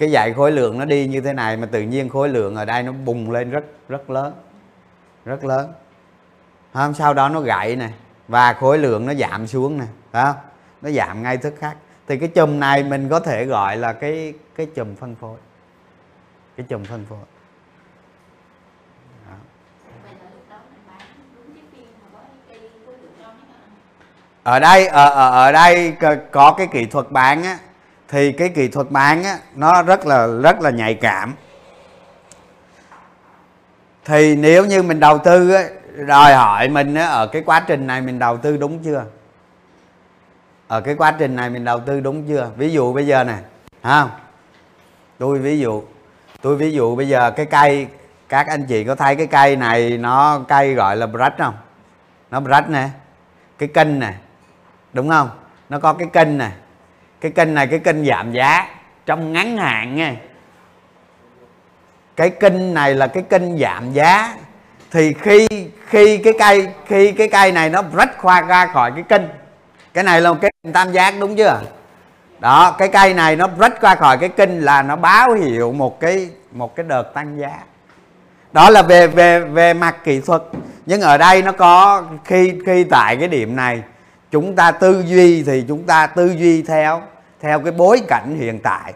cái 0.00 0.10
dạy 0.10 0.32
khối 0.32 0.52
lượng 0.52 0.78
nó 0.78 0.84
đi 0.84 1.06
như 1.06 1.20
thế 1.20 1.32
này 1.32 1.56
mà 1.56 1.66
tự 1.66 1.82
nhiên 1.82 2.08
khối 2.08 2.28
lượng 2.28 2.56
ở 2.56 2.64
đây 2.64 2.82
nó 2.82 2.92
bùng 2.92 3.30
lên 3.30 3.50
rất 3.50 3.64
rất 3.88 4.10
lớn 4.10 4.34
rất 5.24 5.44
lớn. 5.44 5.72
Không? 6.72 6.94
Sau 6.94 7.14
đó 7.14 7.28
nó 7.28 7.40
gãy 7.40 7.76
này 7.76 7.92
và 8.28 8.52
khối 8.52 8.78
lượng 8.78 9.06
nó 9.06 9.14
giảm 9.14 9.46
xuống 9.46 9.78
nè 9.78 9.84
đó 10.12 10.34
nó 10.82 10.90
giảm 10.90 11.22
ngay 11.22 11.36
tức 11.36 11.54
khắc. 11.58 11.76
Thì 12.06 12.18
cái 12.18 12.28
chùm 12.28 12.60
này 12.60 12.82
mình 12.82 13.08
có 13.08 13.20
thể 13.20 13.44
gọi 13.44 13.76
là 13.76 13.92
cái 13.92 14.34
cái 14.56 14.66
chùm 14.74 14.96
phân 14.96 15.14
phối. 15.14 15.38
Cái 16.56 16.66
chùm 16.68 16.84
phân 16.84 17.06
phối. 17.08 17.18
Ở 24.42 24.58
đây 24.60 24.86
ở, 24.86 25.10
ở, 25.10 25.30
ở 25.30 25.52
đây 25.52 25.96
có 26.32 26.54
cái 26.58 26.66
kỹ 26.72 26.86
thuật 26.86 27.10
bán 27.10 27.42
á 27.42 27.58
thì 28.10 28.32
cái 28.32 28.48
kỹ 28.48 28.68
thuật 28.68 28.90
bán 28.90 29.24
á 29.24 29.38
nó 29.54 29.82
rất 29.82 30.06
là 30.06 30.26
rất 30.42 30.60
là 30.60 30.70
nhạy 30.70 30.94
cảm. 30.94 31.34
Thì 34.04 34.36
nếu 34.36 34.66
như 34.66 34.82
mình 34.82 35.00
đầu 35.00 35.18
tư 35.18 35.50
á 35.50 35.64
đòi 36.06 36.34
hỏi 36.34 36.68
mình 36.68 36.94
á, 36.94 37.06
ở 37.06 37.26
cái 37.26 37.42
quá 37.46 37.60
trình 37.66 37.86
này 37.86 38.00
mình 38.00 38.18
đầu 38.18 38.36
tư 38.36 38.56
đúng 38.56 38.78
chưa? 38.78 39.04
Ở 40.68 40.80
cái 40.80 40.94
quá 40.94 41.14
trình 41.18 41.36
này 41.36 41.50
mình 41.50 41.64
đầu 41.64 41.80
tư 41.80 42.00
đúng 42.00 42.28
chưa? 42.28 42.50
Ví 42.56 42.72
dụ 42.72 42.92
bây 42.92 43.06
giờ 43.06 43.24
này 43.24 43.38
không 43.82 44.10
tôi 45.18 45.38
ví 45.38 45.58
dụ 45.58 45.82
tôi 46.42 46.56
ví 46.56 46.72
dụ 46.72 46.96
bây 46.96 47.08
giờ 47.08 47.30
cái 47.30 47.46
cây 47.46 47.86
các 48.28 48.46
anh 48.46 48.66
chị 48.66 48.84
có 48.84 48.94
thấy 48.94 49.16
cái 49.16 49.26
cây 49.26 49.56
này 49.56 49.98
nó 49.98 50.40
cây 50.48 50.74
gọi 50.74 50.96
là 50.96 51.06
brush 51.06 51.38
không? 51.38 51.54
Nó 52.30 52.40
brush 52.40 52.68
nè 52.68 52.88
cái 53.58 53.68
kênh 53.74 53.98
nè 53.98 54.14
đúng 54.92 55.08
không? 55.08 55.30
Nó 55.68 55.78
có 55.78 55.92
cái 55.92 56.08
kênh 56.12 56.38
nè 56.38 56.50
cái 57.20 57.30
kênh 57.30 57.54
này, 57.54 57.66
cái 57.66 57.78
kênh 57.78 58.04
giảm 58.04 58.32
giá 58.32 58.68
trong 59.06 59.32
ngắn 59.32 59.56
hạn 59.56 59.96
nha. 59.96 60.14
Cái 62.16 62.30
kênh 62.30 62.74
này 62.74 62.94
là 62.94 63.06
cái 63.06 63.22
kênh 63.30 63.58
giảm 63.58 63.92
giá. 63.92 64.34
Thì 64.90 65.14
khi 65.20 65.48
khi 65.86 66.16
cái 66.16 66.32
cây, 66.38 66.68
khi 66.86 67.12
cái 67.12 67.28
cây 67.28 67.52
này 67.52 67.70
nó 67.70 67.82
rách 67.92 68.18
khoa 68.18 68.40
ra 68.40 68.66
khỏi 68.66 68.92
cái 68.94 69.02
kênh, 69.02 69.22
cái 69.94 70.04
này 70.04 70.20
là 70.20 70.32
một 70.32 70.38
cái 70.40 70.52
tam 70.72 70.92
giác 70.92 71.14
đúng 71.20 71.36
chưa? 71.36 71.60
Đó, 72.38 72.76
cái 72.78 72.88
cây 72.88 73.14
này 73.14 73.36
nó 73.36 73.48
rách 73.58 73.80
qua 73.80 73.94
khỏi 73.94 74.18
cái 74.18 74.28
kinh 74.28 74.60
là 74.60 74.82
nó 74.82 74.96
báo 74.96 75.32
hiệu 75.32 75.72
một 75.72 76.00
cái 76.00 76.30
một 76.52 76.76
cái 76.76 76.86
đợt 76.88 77.02
tăng 77.14 77.38
giá. 77.38 77.58
Đó 78.52 78.70
là 78.70 78.82
về 78.82 79.06
về 79.06 79.40
về 79.40 79.74
mặt 79.74 79.96
kỹ 80.04 80.20
thuật. 80.20 80.42
Nhưng 80.86 81.00
ở 81.00 81.18
đây 81.18 81.42
nó 81.42 81.52
có, 81.52 82.02
khi 82.24 82.54
khi 82.66 82.84
tại 82.84 83.16
cái 83.16 83.28
điểm 83.28 83.56
này 83.56 83.82
chúng 84.30 84.56
ta 84.56 84.70
tư 84.70 85.04
duy 85.06 85.42
thì 85.42 85.64
chúng 85.68 85.82
ta 85.82 86.06
tư 86.06 86.26
duy 86.26 86.62
theo 86.62 87.02
theo 87.40 87.60
cái 87.60 87.72
bối 87.72 88.02
cảnh 88.08 88.36
hiện 88.38 88.58
tại. 88.58 88.92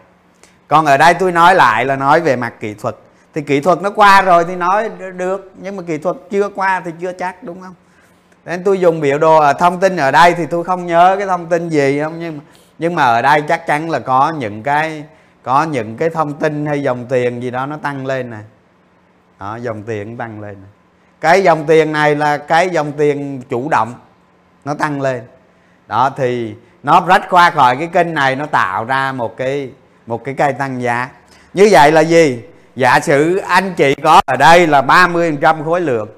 Còn 0.67 0.85
ở 0.85 0.97
đây 0.97 1.13
tôi 1.13 1.31
nói 1.31 1.55
lại 1.55 1.85
là 1.85 1.95
nói 1.95 2.21
về 2.21 2.35
mặt 2.35 2.53
kỹ 2.59 2.73
thuật. 2.73 2.95
Thì 3.33 3.41
kỹ 3.41 3.59
thuật 3.59 3.81
nó 3.81 3.89
qua 3.89 4.21
rồi 4.21 4.45
thì 4.47 4.55
nói 4.55 4.89
được 5.15 5.51
nhưng 5.61 5.75
mà 5.75 5.83
kỹ 5.87 5.97
thuật 5.97 6.15
chưa 6.31 6.49
qua 6.49 6.81
thì 6.85 6.91
chưa 7.01 7.11
chắc 7.11 7.43
đúng 7.43 7.61
không? 7.61 7.73
Nên 8.45 8.63
tôi 8.63 8.79
dùng 8.79 9.01
biểu 9.01 9.17
đồ 9.17 9.37
ở 9.37 9.53
thông 9.53 9.79
tin 9.79 9.97
ở 9.97 10.11
đây 10.11 10.33
thì 10.33 10.45
tôi 10.45 10.63
không 10.63 10.85
nhớ 10.85 11.15
cái 11.17 11.27
thông 11.27 11.45
tin 11.45 11.69
gì 11.69 11.99
không 11.99 12.19
nhưng 12.19 12.37
mà 12.37 12.43
nhưng 12.79 12.95
mà 12.95 13.03
ở 13.03 13.21
đây 13.21 13.41
chắc 13.41 13.67
chắn 13.67 13.89
là 13.89 13.99
có 13.99 14.33
những 14.37 14.63
cái 14.63 15.03
có 15.43 15.63
những 15.63 15.97
cái 15.97 16.09
thông 16.09 16.33
tin 16.33 16.65
hay 16.65 16.83
dòng 16.83 17.05
tiền 17.09 17.43
gì 17.43 17.51
đó 17.51 17.65
nó 17.65 17.77
tăng 17.77 18.05
lên 18.05 18.29
nè. 18.29 18.37
Đó, 19.39 19.55
dòng 19.55 19.83
tiền 19.83 20.17
tăng 20.17 20.41
lên 20.41 20.55
cái 21.21 21.43
dòng 21.43 21.65
tiền 21.65 21.91
này 21.91 22.15
là 22.15 22.37
cái 22.37 22.69
dòng 22.69 22.91
tiền 22.91 23.41
chủ 23.49 23.69
động 23.69 23.93
nó 24.65 24.73
tăng 24.73 25.01
lên. 25.01 25.23
Đó 25.87 26.09
thì 26.17 26.55
nó 26.83 27.05
rách 27.07 27.29
qua 27.29 27.49
khỏi 27.49 27.77
cái 27.77 27.87
kênh 27.87 28.13
này 28.13 28.35
nó 28.35 28.45
tạo 28.45 28.85
ra 28.85 29.11
một 29.11 29.37
cái 29.37 29.71
một 30.05 30.23
cái 30.23 30.35
cây 30.37 30.53
tăng 30.53 30.81
giá. 30.81 31.09
Như 31.53 31.67
vậy 31.71 31.91
là 31.91 32.01
gì? 32.01 32.43
Giả 32.75 32.99
sử 32.99 33.37
anh 33.37 33.73
chị 33.77 33.95
có 34.03 34.21
ở 34.25 34.35
đây 34.35 34.67
là 34.67 34.81
30 34.81 35.37
trăm 35.41 35.63
khối 35.63 35.81
lượng 35.81 36.09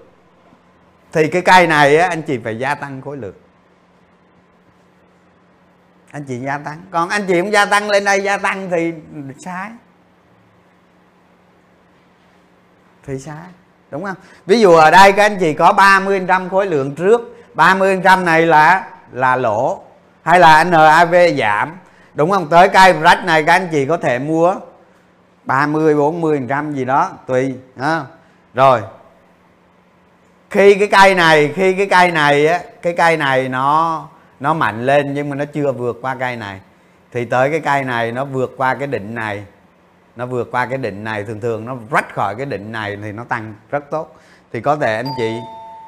thì 1.12 1.28
cái 1.28 1.42
cây 1.42 1.68
này 1.68 1.98
á, 1.98 2.08
anh 2.08 2.22
chị 2.22 2.40
phải 2.44 2.60
gia 2.60 2.76
tăng 2.76 3.02
khối 3.02 3.18
lượng. 3.18 3.36
Anh 6.12 6.24
chị 6.24 6.40
gia 6.40 6.58
tăng. 6.58 6.82
Còn 6.92 7.10
anh 7.10 7.22
chị 7.28 7.42
không 7.42 7.52
gia 7.52 7.66
tăng 7.66 7.90
lên 7.90 8.06
đây 8.06 8.24
gia 8.24 8.38
tăng 8.38 8.70
thì 8.70 8.94
sai. 9.40 9.72
Thì 13.06 13.20
sai 13.20 13.46
đúng 13.92 14.04
không? 14.04 14.16
Ví 14.46 14.62
dụ 14.62 14.72
ở 14.74 14.92
đây 14.92 15.12
các 15.12 15.26
anh 15.26 15.38
chị 15.40 15.54
có 15.54 15.74
30 15.74 16.22
trăm 16.28 16.50
khối 16.50 16.66
lượng 16.66 16.96
trước 16.96 17.37
30% 17.58 18.24
này 18.24 18.46
là 18.46 18.88
là 19.12 19.36
lỗ, 19.36 19.84
hay 20.24 20.40
là 20.40 20.64
NAV 20.64 21.16
giảm. 21.38 21.78
Đúng 22.14 22.32
không? 22.32 22.48
Tới 22.50 22.70
cây 22.70 22.94
rách 22.94 23.26
này 23.26 23.44
các 23.44 23.54
anh 23.54 23.68
chị 23.72 23.86
có 23.86 23.98
thể 23.98 24.20
mua 24.20 24.56
30 25.44 25.96
40 25.96 26.42
trăm 26.50 26.74
gì 26.74 26.86
đó, 26.86 27.12
tùy, 27.28 27.56
ha. 27.80 28.02
rồi. 28.54 28.82
Khi 30.50 30.76
cái 30.76 30.88
cây 30.88 31.16
này, 31.16 31.54
khi 31.56 31.74
cái 31.74 31.86
cây 31.86 32.12
này 32.12 32.48
á, 32.48 32.60
cái 32.82 32.94
cây 32.94 33.18
này 33.18 33.50
nó 33.50 34.06
nó 34.40 34.54
mạnh 34.54 34.86
lên 34.86 35.14
nhưng 35.14 35.30
mà 35.30 35.36
nó 35.36 35.46
chưa 35.46 35.72
vượt 35.72 36.00
qua 36.02 36.16
cây 36.16 36.36
này, 36.36 36.60
thì 37.12 37.26
tới 37.26 37.50
cái 37.50 37.60
cây 37.60 37.84
này 37.84 38.12
nó 38.12 38.26
vượt 38.26 38.54
qua 38.58 38.76
cái 38.76 38.88
định 38.88 39.16
này, 39.16 39.46
nó 40.16 40.26
vượt 40.26 40.52
qua 40.52 40.66
cái 40.66 40.78
định 40.78 41.04
này, 41.04 41.24
thường 41.24 41.42
thường 41.42 41.66
nó 41.66 41.76
rách 41.92 42.14
khỏi 42.14 42.36
cái 42.36 42.46
định 42.46 42.72
này 42.72 42.98
thì 43.04 43.12
nó 43.12 43.24
tăng 43.24 43.54
rất 43.70 43.84
tốt. 43.92 44.16
Thì 44.54 44.62
có 44.62 44.76
thể 44.76 44.96
anh 44.96 45.10
chị 45.18 45.32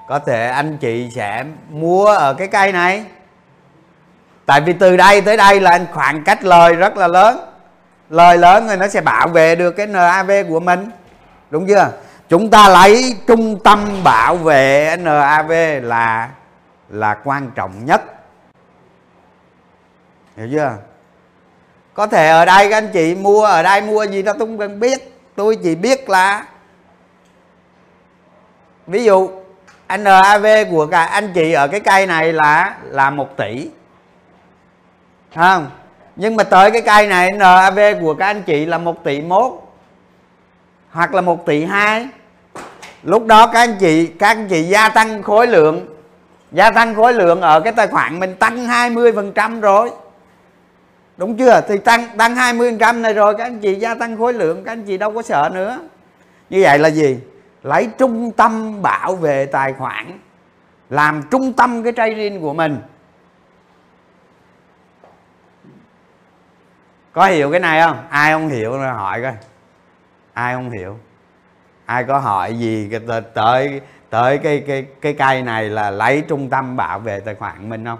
có 0.09 0.19
thể 0.19 0.47
anh 0.47 0.77
chị 0.77 1.09
sẽ 1.15 1.45
mua 1.69 2.05
ở 2.05 2.33
cái 2.33 2.47
cây 2.47 2.71
này. 2.71 3.05
Tại 4.45 4.61
vì 4.61 4.73
từ 4.73 4.97
đây 4.97 5.21
tới 5.21 5.37
đây 5.37 5.61
là 5.61 5.79
khoảng 5.93 6.23
cách 6.23 6.43
lời 6.43 6.75
rất 6.75 6.97
là 6.97 7.07
lớn. 7.07 7.39
Lời 8.09 8.37
lớn 8.37 8.67
rồi 8.67 8.77
nó 8.77 8.87
sẽ 8.87 9.01
bảo 9.01 9.27
vệ 9.27 9.55
được 9.55 9.71
cái 9.71 9.87
NAV 9.87 10.31
của 10.49 10.59
mình. 10.59 10.91
Đúng 11.49 11.67
chưa? 11.67 11.91
Chúng 12.29 12.49
ta 12.49 12.69
lấy 12.69 13.15
trung 13.27 13.59
tâm 13.63 14.03
bảo 14.03 14.35
vệ 14.35 14.95
NAV 14.99 15.51
là 15.81 16.29
là 16.89 17.13
quan 17.23 17.51
trọng 17.55 17.85
nhất. 17.85 18.01
Hiểu 20.37 20.47
chưa? 20.51 20.73
Có 21.93 22.07
thể 22.07 22.29
ở 22.29 22.45
đây 22.45 22.69
các 22.69 22.77
anh 22.77 22.89
chị 22.93 23.15
mua, 23.15 23.45
ở 23.45 23.63
đây 23.63 23.81
mua 23.81 24.03
gì 24.03 24.21
đó 24.21 24.33
tôi 24.33 24.47
không 24.47 24.57
cần 24.57 24.79
biết. 24.79 25.19
Tôi 25.35 25.57
chỉ 25.63 25.75
biết 25.75 26.09
là, 26.09 26.45
ví 28.87 29.03
dụ 29.03 29.29
NAV 29.97 30.45
của 30.71 30.85
cả 30.85 31.03
anh 31.03 31.33
chị 31.33 31.53
ở 31.53 31.67
cái 31.67 31.79
cây 31.79 32.07
này 32.07 32.33
là 32.33 32.75
là 32.83 33.09
một 33.09 33.37
tỷ. 33.37 33.69
Không? 35.35 35.69
Nhưng 36.15 36.35
mà 36.35 36.43
tới 36.43 36.71
cái 36.71 36.81
cây 36.81 37.07
này 37.07 37.31
NAV 37.31 37.79
của 38.01 38.13
các 38.13 38.25
anh 38.25 38.43
chị 38.43 38.65
là 38.65 38.77
một 38.77 39.03
tỷ 39.03 39.21
mốt, 39.21 39.51
hoặc 40.91 41.13
là 41.13 41.21
một 41.21 41.45
tỷ 41.45 41.63
hai. 41.63 42.07
Lúc 43.03 43.25
đó 43.25 43.47
các 43.47 43.59
anh 43.59 43.75
chị, 43.79 44.07
các 44.07 44.27
anh 44.27 44.47
chị 44.47 44.63
gia 44.63 44.89
tăng 44.89 45.23
khối 45.23 45.47
lượng, 45.47 45.85
gia 46.51 46.71
tăng 46.71 46.95
khối 46.95 47.13
lượng 47.13 47.41
ở 47.41 47.59
cái 47.59 47.73
tài 47.73 47.87
khoản 47.87 48.19
mình 48.19 48.35
tăng 48.35 48.65
20 48.65 49.11
phần 49.11 49.31
trăm 49.31 49.61
rồi. 49.61 49.91
Đúng 51.17 51.37
chưa? 51.37 51.61
Thì 51.67 51.77
tăng 51.77 52.17
tăng 52.17 52.35
20 52.35 52.71
phần 52.71 52.79
trăm 52.79 53.01
này 53.01 53.13
rồi, 53.13 53.35
các 53.37 53.43
anh 53.43 53.59
chị 53.59 53.75
gia 53.75 53.95
tăng 53.95 54.17
khối 54.17 54.33
lượng, 54.33 54.63
các 54.63 54.71
anh 54.71 54.83
chị 54.83 54.97
đâu 54.97 55.11
có 55.11 55.21
sợ 55.21 55.49
nữa. 55.53 55.79
Như 56.49 56.59
vậy 56.63 56.79
là 56.79 56.89
gì? 56.89 57.17
Lấy 57.63 57.89
trung 57.97 58.31
tâm 58.31 58.81
bảo 58.81 59.15
vệ 59.15 59.45
tài 59.45 59.73
khoản, 59.73 60.19
làm 60.89 61.23
trung 61.31 61.53
tâm 61.53 61.83
cái 61.83 61.93
trading 61.97 62.41
của 62.41 62.53
mình. 62.53 62.79
Có 67.13 67.25
hiểu 67.25 67.51
cái 67.51 67.59
này 67.59 67.81
không? 67.81 67.97
Ai 68.09 68.33
không 68.33 68.49
hiểu 68.49 68.77
là 68.77 68.93
hỏi 68.93 69.21
coi. 69.21 69.33
Ai 70.33 70.53
không 70.53 70.69
hiểu? 70.69 70.97
Ai 71.85 72.03
có 72.03 72.19
hỏi 72.19 72.53
gì 72.53 72.89
tới 73.07 73.21
tới 73.21 73.81
tới 74.09 74.37
cái 74.37 74.63
cái 74.67 74.85
cái 75.01 75.13
cây 75.13 75.41
này 75.41 75.69
là 75.69 75.91
lấy 75.91 76.23
trung 76.27 76.49
tâm 76.49 76.77
bảo 76.77 76.99
vệ 76.99 77.19
tài 77.19 77.35
khoản 77.35 77.69
mình 77.69 77.85
không? 77.85 77.99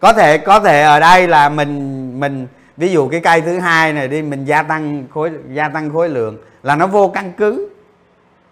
Có 0.00 0.12
thể 0.12 0.38
có 0.38 0.60
thể 0.60 0.82
ở 0.82 1.00
đây 1.00 1.28
là 1.28 1.48
mình 1.48 2.20
mình, 2.20 2.46
ví 2.76 2.92
dụ 2.92 3.08
cái 3.08 3.20
cây 3.20 3.40
thứ 3.40 3.58
hai 3.58 3.92
này 3.92 4.08
đi, 4.08 4.22
mình 4.22 4.44
gia 4.44 4.62
tăng 4.62 5.04
khối, 5.10 5.30
gia 5.48 5.68
tăng 5.68 5.92
khối 5.92 6.08
lượng 6.08 6.38
là 6.62 6.76
nó 6.76 6.86
vô 6.86 7.08
căn 7.14 7.32
cứ 7.36 7.68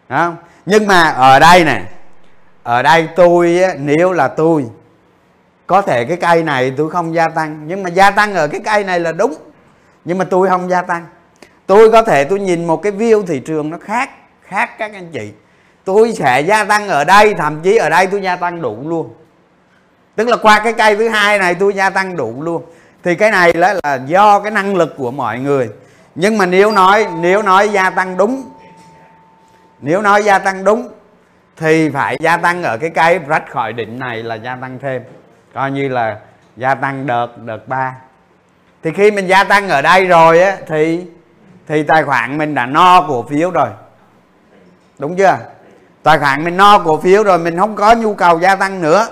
không 0.09 0.37
nhưng 0.67 0.87
mà 0.87 1.11
ở 1.11 1.39
đây 1.39 1.65
nè 1.65 1.83
ở 2.63 2.83
đây 2.83 3.09
tôi 3.17 3.61
nếu 3.79 4.13
là 4.13 4.29
tôi 4.29 4.67
có 5.67 5.83
thể 5.83 6.05
cái 6.05 6.17
cây 6.17 6.43
này 6.43 6.73
tôi 6.77 6.91
không 6.91 7.15
gia 7.15 7.29
tăng. 7.29 7.61
Nhưng 7.67 7.83
mà 7.83 7.91
gia 7.91 8.11
tăng 8.11 8.35
ở 8.35 8.49
cái 8.49 8.61
cây 8.65 8.85
này 8.85 9.01
là 9.01 9.13
đúng 9.13 9.35
nhưng 10.05 10.19
mà 10.19 10.25
tôi 10.25 10.49
không 10.49 10.71
gia 10.71 10.83
tăng. 10.83 11.07
Tôi 11.67 11.91
có 11.91 12.03
thể 12.03 12.25
tôi 12.25 12.41
nhìn 12.41 12.65
một 12.65 12.83
cái 12.83 12.93
view 12.93 13.27
thị 13.27 13.41
trường 13.41 13.71
nó 13.71 13.79
khác 13.81 14.11
khác 14.43 14.79
các 14.79 14.93
anh 14.95 15.11
chị. 15.13 15.33
Tôi 15.85 16.13
sẽ 16.13 16.41
gia 16.41 16.65
tăng 16.65 16.89
ở 16.89 17.05
đây 17.05 17.35
thậm 17.35 17.61
chí 17.63 17.77
ở 17.77 17.89
đây 17.89 18.07
tôi 18.07 18.23
gia 18.23 18.37
tăng 18.37 18.63
đủ 18.63 18.77
luôn. 18.85 19.15
Tức 20.17 20.29
là 20.29 20.37
qua 20.37 20.61
cái 20.65 20.73
cây 20.73 20.97
thứ 20.97 21.09
hai 21.09 21.39
này 21.39 21.55
tôi 21.55 21.75
gia 21.75 21.91
tăng 21.91 22.17
đủ 22.17 22.43
luôn. 22.43 22.63
Thì 23.03 23.15
cái 23.15 23.31
này 23.31 23.53
là, 23.53 23.75
là 23.83 23.99
do 24.07 24.41
cái 24.41 24.51
năng 24.51 24.77
lực 24.77 24.95
của 24.97 25.11
mọi 25.11 25.39
người. 25.39 25.69
Nhưng 26.15 26.39
mà 26.39 26.47
nếu 26.47 26.73
nói 26.73 27.07
nếu 27.21 27.43
nói 27.43 27.69
gia 27.69 27.91
tăng 27.91 28.17
đúng 28.17 28.51
nếu 29.81 30.03
nói 30.03 30.25
gia 30.25 30.39
tăng 30.39 30.65
đúng, 30.65 30.89
thì 31.57 31.91
phải 31.91 32.17
gia 32.21 32.37
tăng 32.37 32.63
ở 32.63 32.79
cái 32.79 32.91
cây 32.91 33.19
rách 33.19 33.51
khỏi 33.51 33.73
đỉnh 33.73 33.99
này 33.99 34.23
là 34.23 34.35
gia 34.35 34.57
tăng 34.57 34.79
thêm. 34.83 35.05
Coi 35.55 35.71
như 35.71 35.89
là 35.89 36.19
gia 36.57 36.75
tăng 36.75 37.07
đợt 37.07 37.39
đợt 37.45 37.69
3 37.69 37.95
thì 38.83 38.93
khi 38.93 39.11
mình 39.11 39.27
gia 39.27 39.45
tăng 39.45 39.69
ở 39.69 39.83
đây 39.83 40.07
rồi 40.07 40.43
á, 40.43 40.57
thì 40.67 41.07
thì 41.67 41.83
tài 41.83 42.05
khoản 42.05 42.39
mình 42.39 42.55
đã 42.55 42.67
no 42.67 43.05
cổ 43.09 43.27
phiếu 43.31 43.51
rồi. 43.51 43.69
Đúng 44.99 45.17
chưa? 45.17 45.39
Tài 46.03 46.19
khoản 46.19 46.45
mình 46.45 46.57
no 46.57 46.79
cổ 46.79 47.01
phiếu 47.01 47.25
rồi, 47.25 47.39
mình 47.39 47.59
không 47.59 47.77
có 47.77 47.95
nhu 47.95 48.15
cầu 48.15 48.41
gia 48.41 48.57
tăng 48.57 48.83
nữa. 48.83 49.09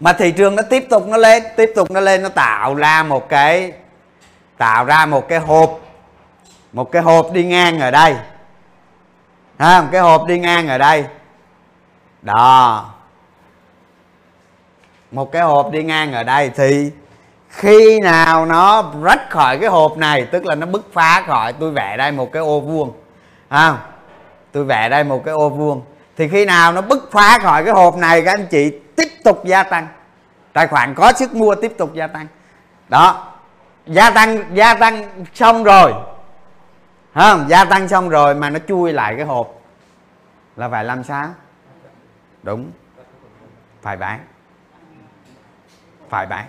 Mà 0.00 0.12
thị 0.12 0.32
trường 0.32 0.56
nó 0.56 0.62
tiếp 0.62 0.86
tục 0.90 1.06
nó 1.06 1.16
lên, 1.16 1.42
tiếp 1.56 1.72
tục 1.76 1.90
nó 1.90 2.00
lên, 2.00 2.22
nó 2.22 2.28
tạo 2.28 2.74
ra 2.74 3.02
một 3.02 3.28
cái, 3.28 3.72
tạo 4.58 4.84
ra 4.84 5.06
một 5.06 5.28
cái 5.28 5.38
hộp, 5.38 5.80
một 6.72 6.92
cái 6.92 7.02
hộp 7.02 7.32
đi 7.32 7.44
ngang 7.44 7.80
ở 7.80 7.90
đây 7.90 8.16
ha, 9.58 9.80
một 9.80 9.88
cái 9.92 10.00
hộp 10.00 10.26
đi 10.26 10.38
ngang 10.38 10.68
ở 10.68 10.78
đây. 10.78 11.04
Đó. 12.22 12.84
Một 15.10 15.32
cái 15.32 15.42
hộp 15.42 15.70
đi 15.70 15.82
ngang 15.82 16.12
ở 16.12 16.22
đây 16.22 16.50
thì 16.56 16.90
khi 17.48 18.00
nào 18.00 18.46
nó 18.46 18.84
rách 19.02 19.30
khỏi 19.30 19.58
cái 19.58 19.68
hộp 19.68 19.96
này, 19.96 20.24
tức 20.24 20.46
là 20.46 20.54
nó 20.54 20.66
bứt 20.66 20.92
phá 20.92 21.22
khỏi, 21.26 21.52
tôi 21.52 21.70
vẽ 21.70 21.96
đây 21.96 22.12
một 22.12 22.32
cái 22.32 22.42
ô 22.42 22.60
vuông. 22.60 22.92
Ha, 23.48 23.74
tôi 24.52 24.64
vẽ 24.64 24.88
đây 24.88 25.04
một 25.04 25.22
cái 25.24 25.34
ô 25.34 25.48
vuông. 25.48 25.82
Thì 26.16 26.28
khi 26.28 26.44
nào 26.44 26.72
nó 26.72 26.80
bứt 26.80 27.12
phá 27.12 27.38
khỏi 27.38 27.64
cái 27.64 27.72
hộp 27.72 27.96
này, 27.96 28.22
các 28.22 28.34
anh 28.34 28.46
chị 28.46 28.70
tiếp 28.96 29.08
tục 29.24 29.44
gia 29.44 29.62
tăng. 29.62 29.88
Tài 30.52 30.66
khoản 30.66 30.94
có 30.94 31.12
sức 31.12 31.34
mua 31.34 31.54
tiếp 31.54 31.72
tục 31.78 31.94
gia 31.94 32.06
tăng. 32.06 32.26
Đó. 32.88 33.26
Gia 33.86 34.10
tăng 34.10 34.56
gia 34.56 34.74
tăng 34.74 35.04
xong 35.34 35.64
rồi 35.64 35.92
không, 37.24 37.48
gia 37.48 37.64
tăng 37.64 37.88
xong 37.88 38.08
rồi 38.08 38.34
mà 38.34 38.50
nó 38.50 38.58
chui 38.68 38.92
lại 38.92 39.14
cái 39.16 39.24
hộp. 39.24 39.60
Là 40.56 40.68
phải 40.68 40.84
làm 40.84 41.04
sao? 41.04 41.28
Đúng. 42.42 42.70
Phải 43.82 43.96
bán. 43.96 44.20
Phải 46.08 46.26
bán. 46.26 46.44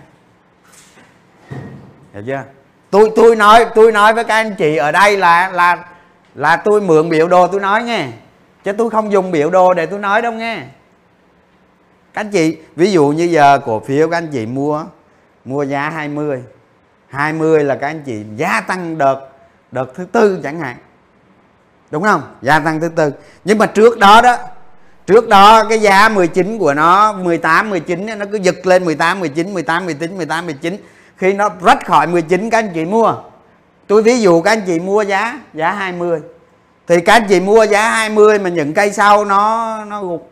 Hiểu 2.14 2.24
chưa? 2.26 2.44
Tôi 2.90 3.12
tôi 3.16 3.36
nói 3.36 3.66
tôi 3.76 3.92
nói 3.92 4.14
với 4.14 4.24
các 4.24 4.36
anh 4.36 4.56
chị 4.56 4.76
ở 4.76 4.92
đây 4.92 5.18
là 5.18 5.50
là 5.50 5.86
là 6.36 6.56
tôi 6.56 6.82
mượn 6.82 7.10
biểu 7.10 7.28
đồ 7.28 7.48
tôi 7.48 7.62
nói 7.62 7.84
nghe. 7.84 8.08
Chứ 8.64 8.74
tôi 8.74 8.90
không 8.90 9.12
dùng 9.12 9.32
biểu 9.32 9.50
đồ 9.50 9.74
để 9.74 9.86
tôi 9.86 10.00
nói 10.00 10.22
đâu 10.22 10.32
nghe. 10.32 10.58
Các 12.14 12.22
anh 12.22 12.32
chị, 12.32 12.58
ví 12.76 12.92
dụ 12.92 13.08
như 13.08 13.24
giờ 13.24 13.60
cổ 13.66 13.80
phiếu 13.80 14.10
các 14.10 14.18
anh 14.18 14.28
chị 14.32 14.46
mua 14.46 14.86
mua 15.46 15.64
giá 15.64 15.90
20 15.90 16.44
20 17.08 17.64
là 17.64 17.76
các 17.76 17.88
anh 17.88 18.04
chị 18.04 18.24
gia 18.36 18.62
tăng 18.62 18.98
đợt 18.98 19.29
đợt 19.72 19.96
thứ 19.96 20.06
tư 20.06 20.40
chẳng 20.44 20.60
hạn. 20.60 20.78
Đúng 21.92 22.04
không? 22.04 22.22
Gia 22.42 22.60
tăng 22.60 22.80
thứ 22.80 22.90
tư. 22.90 23.12
Nhưng 23.46 23.58
mà 23.58 23.66
trước 23.66 24.00
đó 24.00 24.22
đó, 24.22 24.38
trước 25.06 25.28
đó 25.28 25.64
cái 25.70 25.80
giá 25.80 26.10
19 26.10 26.58
của 26.58 26.74
nó 26.74 27.14
18 27.14 27.70
19 27.70 28.06
nó 28.18 28.26
cứ 28.32 28.38
giật 28.38 28.66
lên 28.66 28.86
18 28.86 29.20
19 29.20 29.54
18 29.54 29.86
19 29.86 30.18
18 30.18 30.46
19 30.46 30.78
khi 31.18 31.34
nó 31.34 31.50
rách 31.62 31.86
khỏi 31.86 32.08
19 32.08 32.50
các 32.50 32.58
anh 32.58 32.72
chị 32.74 32.86
mua. 32.86 33.16
Tôi 33.88 34.04
ví 34.04 34.22
dụ 34.22 34.42
các 34.42 34.52
anh 34.52 34.62
chị 34.66 34.80
mua 34.80 35.02
giá 35.02 35.40
giá 35.54 35.72
20 35.72 36.22
thì 36.88 37.02
các 37.02 37.14
anh 37.14 37.28
chị 37.30 37.40
mua 37.40 37.64
giá 37.64 37.90
20 37.90 38.40
mà 38.40 38.50
những 38.50 38.74
cây 38.74 38.92
sau 38.92 39.26
nó 39.26 39.86
nó 39.86 40.04
gục 40.04 40.32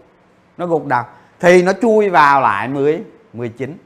nó 0.58 0.66
gục 0.66 0.86
đầu 0.86 1.04
thì 1.40 1.64
nó 1.64 1.74
chui 1.82 2.10
vào 2.10 2.42
lại 2.42 2.68
10 2.68 3.02
19 3.34 3.78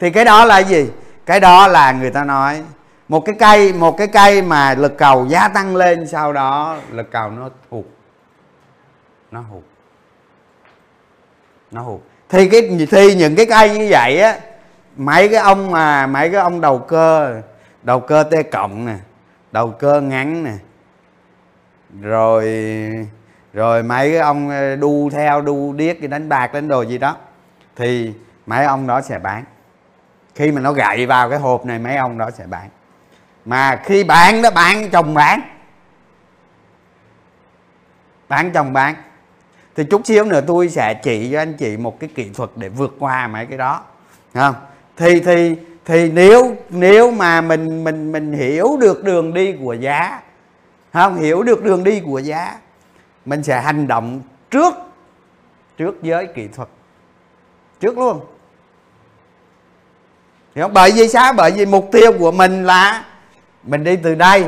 thì 0.00 0.10
cái 0.10 0.24
đó 0.24 0.44
là 0.44 0.58
gì? 0.58 0.90
Cái 1.26 1.40
đó 1.40 1.66
là 1.68 1.92
người 1.92 2.10
ta 2.10 2.24
nói 2.24 2.62
một 3.08 3.20
cái 3.20 3.34
cây, 3.38 3.72
một 3.72 3.96
cái 3.96 4.06
cây 4.06 4.42
mà 4.42 4.74
lực 4.74 4.98
cầu 4.98 5.26
gia 5.26 5.48
tăng 5.48 5.76
lên 5.76 6.06
sau 6.06 6.32
đó, 6.32 6.76
lực 6.90 7.10
cầu 7.10 7.30
nó 7.30 7.50
hụt. 7.70 7.84
Nó 9.30 9.40
hụt. 9.40 9.62
Nó 11.70 11.82
hụt. 11.82 12.00
Thì 12.28 12.48
cái, 12.48 12.86
thì 12.90 13.14
những 13.14 13.36
cái 13.36 13.46
cây 13.46 13.78
như 13.78 13.88
vậy 13.90 14.20
á, 14.20 14.38
mấy 14.96 15.28
cái 15.28 15.40
ông 15.40 15.70
mà, 15.70 16.06
mấy 16.06 16.30
cái 16.30 16.40
ông 16.40 16.60
đầu 16.60 16.78
cơ 16.78 17.40
đầu 17.82 18.00
cơ 18.00 18.24
t 18.30 18.34
cộng 18.52 18.86
nè, 18.86 18.96
đầu 19.52 19.70
cơ 19.70 20.00
ngắn 20.00 20.44
nè, 20.44 20.52
rồi 22.00 22.44
rồi 23.52 23.82
mấy 23.82 24.10
cái 24.10 24.18
ông 24.18 24.50
ờ, 24.50 24.76
đu 24.76 25.10
theo, 25.10 25.40
đu 25.40 25.72
điếc 25.72 26.00
đi 26.00 26.08
đánh 26.08 26.28
bạc, 26.28 26.52
đánh 26.52 26.68
đồ 26.68 26.82
gì 26.82 26.98
đó, 26.98 27.16
thì 27.76 28.12
mấy 28.46 28.64
ông 28.64 28.86
đó 28.86 29.00
sẽ 29.00 29.18
bán. 29.18 29.44
Khi 30.34 30.52
mà 30.52 30.60
nó 30.60 30.72
gậy 30.72 31.06
vào 31.06 31.30
cái 31.30 31.38
hộp 31.38 31.66
này, 31.66 31.78
mấy 31.78 31.96
ông 31.96 32.18
đó 32.18 32.30
sẽ 32.30 32.44
bán 32.46 32.68
mà 33.44 33.80
khi 33.84 34.04
bạn 34.04 34.42
đó, 34.42 34.50
bạn 34.50 34.90
chồng 34.90 35.14
bán 35.14 35.40
bán 38.28 38.50
chồng 38.52 38.72
bán 38.72 38.94
thì 39.74 39.84
chút 39.84 40.06
xíu 40.06 40.24
nữa 40.24 40.40
tôi 40.46 40.68
sẽ 40.68 40.94
chỉ 40.94 41.32
cho 41.32 41.38
anh 41.38 41.54
chị 41.54 41.76
một 41.76 42.00
cái 42.00 42.10
kỹ 42.14 42.30
thuật 42.34 42.50
để 42.56 42.68
vượt 42.68 42.96
qua 42.98 43.28
mấy 43.28 43.46
cái 43.46 43.58
đó. 43.58 43.82
Không? 44.34 44.54
Thì 44.96 45.20
thì 45.20 45.56
thì 45.84 46.10
nếu 46.10 46.56
nếu 46.70 47.10
mà 47.10 47.40
mình 47.40 47.84
mình 47.84 48.12
mình 48.12 48.32
hiểu 48.32 48.76
được 48.80 49.04
đường 49.04 49.34
đi 49.34 49.52
của 49.52 49.74
giá 49.74 50.20
không? 50.92 51.16
Hiểu 51.16 51.42
được 51.42 51.62
đường 51.62 51.84
đi 51.84 52.00
của 52.00 52.18
giá, 52.18 52.58
mình 53.24 53.42
sẽ 53.42 53.60
hành 53.60 53.88
động 53.88 54.20
trước 54.50 54.74
trước 55.76 56.02
giới 56.02 56.26
kỹ 56.26 56.48
thuật. 56.48 56.68
Trước 57.80 57.98
luôn. 57.98 58.20
Hiểu 60.54 60.64
không? 60.64 60.74
bởi 60.74 60.92
vì 60.92 61.08
sao? 61.08 61.32
Bởi 61.32 61.50
vì 61.50 61.66
mục 61.66 61.88
tiêu 61.92 62.12
của 62.18 62.32
mình 62.32 62.64
là 62.64 63.04
mình 63.64 63.84
đi 63.84 63.96
từ 63.96 64.14
đây 64.14 64.44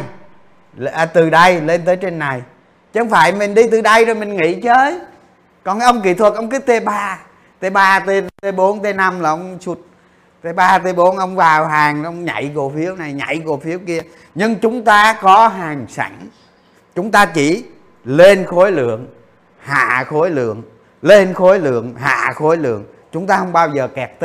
à, 0.93 1.07
từ 1.07 1.31
đây 1.31 1.61
lên 1.61 1.85
tới 1.85 1.97
trên 1.97 2.19
này. 2.19 2.43
Chứ 2.93 3.01
không 3.01 3.11
phải 3.11 3.33
mình 3.33 3.55
đi 3.55 3.63
từ 3.71 3.81
đây 3.81 4.05
rồi 4.05 4.15
mình 4.15 4.37
nghỉ 4.37 4.61
chơi. 4.61 4.99
Còn 5.63 5.81
ông 5.81 6.03
kỹ 6.03 6.15
thuật 6.15 6.35
ông 6.35 6.51
cứ 6.51 6.59
t 6.59 6.85
3 6.85 7.19
t 7.61 7.73
3 7.73 8.01
t 8.01 8.09
t 8.43 8.55
4 8.57 8.83
t 8.83 8.87
5 8.95 9.21
là 9.21 9.31
ông 9.31 9.59
sụt. 9.61 9.79
T 10.43 10.47
3 10.57 10.79
t 10.79 10.97
4 10.97 11.19
ông 11.19 11.37
vào 11.37 11.67
hàng 11.67 12.05
ông 12.05 12.25
nhảy 12.25 12.53
cổ 12.57 12.73
phiếu 12.77 12.97
này 12.97 13.13
nhảy 13.13 13.43
cổ 13.47 13.59
phiếu 13.59 13.79
kia. 13.87 14.01
Nhưng 14.35 14.57
chúng 14.57 14.85
ta 14.85 15.19
có 15.21 15.49
hàng 15.49 15.87
sẵn. 15.89 16.13
Chúng 16.95 17.11
ta 17.11 17.27
chỉ 17.27 17.65
lên 18.05 18.45
khối 18.45 18.73
lượng 18.73 19.07
hạ 19.59 20.05
khối 20.09 20.31
lượng 20.31 20.63
lên 21.03 21.35
khối 21.35 21.59
lượng 21.59 21.95
hạ 21.99 22.33
khối 22.35 22.57
lượng. 22.57 22.85
Chúng 23.13 23.27
ta 23.27 23.39
không 23.39 23.53
bao 23.53 23.69
giờ 23.69 23.89
kẹt 23.89 24.11
t. 24.21 24.25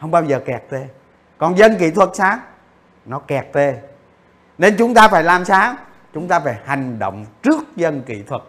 Không 0.00 0.10
bao 0.10 0.24
giờ 0.24 0.40
kẹt 0.46 0.62
t. 0.70 0.74
Còn 1.38 1.58
dân 1.58 1.76
kỹ 1.78 1.90
thuật 1.90 2.08
sao? 2.14 2.38
Nó 3.08 3.18
kẹt 3.18 3.46
tê 3.52 3.74
nên 4.58 4.76
chúng 4.78 4.94
ta 4.94 5.08
phải 5.08 5.22
làm 5.22 5.44
sao? 5.44 5.74
Chúng 6.14 6.28
ta 6.28 6.40
phải 6.40 6.56
hành 6.64 6.98
động 6.98 7.26
trước 7.42 7.76
dân 7.76 8.02
kỹ 8.06 8.22
thuật. 8.22 8.42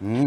Ừ. 0.00 0.24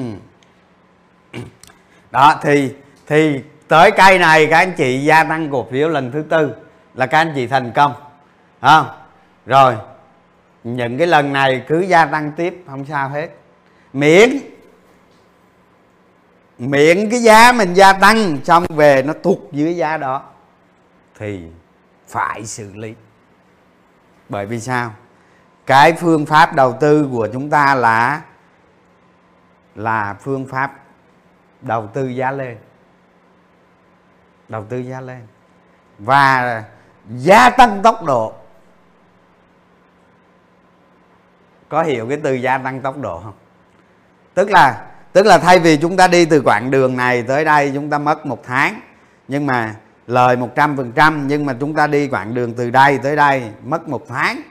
đó, 2.12 2.40
thì 2.42 2.74
thì 3.08 3.44
tới 3.68 3.92
cây 3.92 4.20
này 4.20 4.48
các 4.50 4.58
anh 4.58 4.74
chị 4.78 5.04
gia 5.04 5.24
tăng 5.24 5.52
cổ 5.52 5.68
phiếu 5.72 5.90
lần 5.90 6.12
thứ 6.12 6.24
tư 6.30 6.56
là 6.94 7.06
các 7.06 7.18
anh 7.18 7.32
chị 7.36 7.48
thành 7.48 7.72
công. 7.76 7.94
Không 8.62 8.86
rồi, 9.46 9.76
những 10.64 10.98
cái 10.98 11.08
lần 11.08 11.34
này 11.34 11.66
cứ 11.68 11.80
gia 11.80 12.06
tăng 12.06 12.32
tiếp, 12.32 12.64
không 12.68 12.86
sao 12.86 13.10
hết. 13.10 13.30
Miễn 13.94 14.30
miễn 16.58 17.10
cái 17.10 17.20
giá 17.20 17.52
mình 17.52 17.74
gia 17.74 17.94
tăng 17.94 18.38
xong 18.44 18.66
về 18.70 19.04
nó 19.04 19.14
tụt 19.14 19.38
dưới 19.52 19.76
giá 19.76 19.98
đó, 19.98 20.24
thì 21.20 21.42
phải 22.08 22.46
xử 22.46 22.74
lý. 22.74 22.96
Bởi 24.30 24.46
vì 24.46 24.60
sao? 24.60 24.94
Cái 25.66 25.94
phương 25.94 26.26
pháp 26.26 26.56
đầu 26.56 26.78
tư 26.80 27.10
của 27.12 27.28
chúng 27.34 27.50
ta 27.50 27.76
là 27.76 28.22
là 29.76 30.14
phương 30.14 30.46
pháp 30.48 30.80
đầu 31.62 31.88
tư 31.88 32.08
giá 32.08 32.32
lên. 32.32 32.58
Đầu 34.50 34.66
tư 34.70 34.78
giá 34.78 35.02
lên. 35.02 35.28
Và 36.00 36.64
gia 37.10 37.50
tăng 37.50 37.82
tốc 37.82 38.04
độ. 38.04 38.34
Có 41.70 41.84
hiểu 41.84 42.08
cái 42.10 42.20
từ 42.24 42.34
gia 42.34 42.58
tăng 42.58 42.82
tốc 42.82 42.98
độ 42.98 43.20
không? 43.24 43.34
Tức 44.34 44.50
là 44.50 44.88
tức 45.14 45.26
là 45.26 45.38
thay 45.38 45.60
vì 45.60 45.78
chúng 45.78 45.98
ta 45.98 46.08
đi 46.08 46.26
từ 46.26 46.42
quãng 46.46 46.72
đường 46.72 46.98
này 46.98 47.24
tới 47.24 47.46
đây, 47.46 47.72
chúng 47.74 47.90
ta 47.90 47.98
mất 47.98 48.26
một 48.26 48.44
tháng. 48.44 48.82
Nhưng 49.28 49.46
mà 49.46 49.76
lời 50.08 50.38
100% 50.56 51.26
nhưng 51.28 51.46
mà 51.46 51.56
chúng 51.60 51.74
ta 51.74 51.88
đi 51.88 52.08
quãng 52.08 52.34
đường 52.34 52.54
từ 52.54 52.70
đây 52.70 52.98
tới 52.98 53.16
đây 53.16 53.52
mất 53.64 53.90
một 53.90 54.08
tháng, 54.08 54.42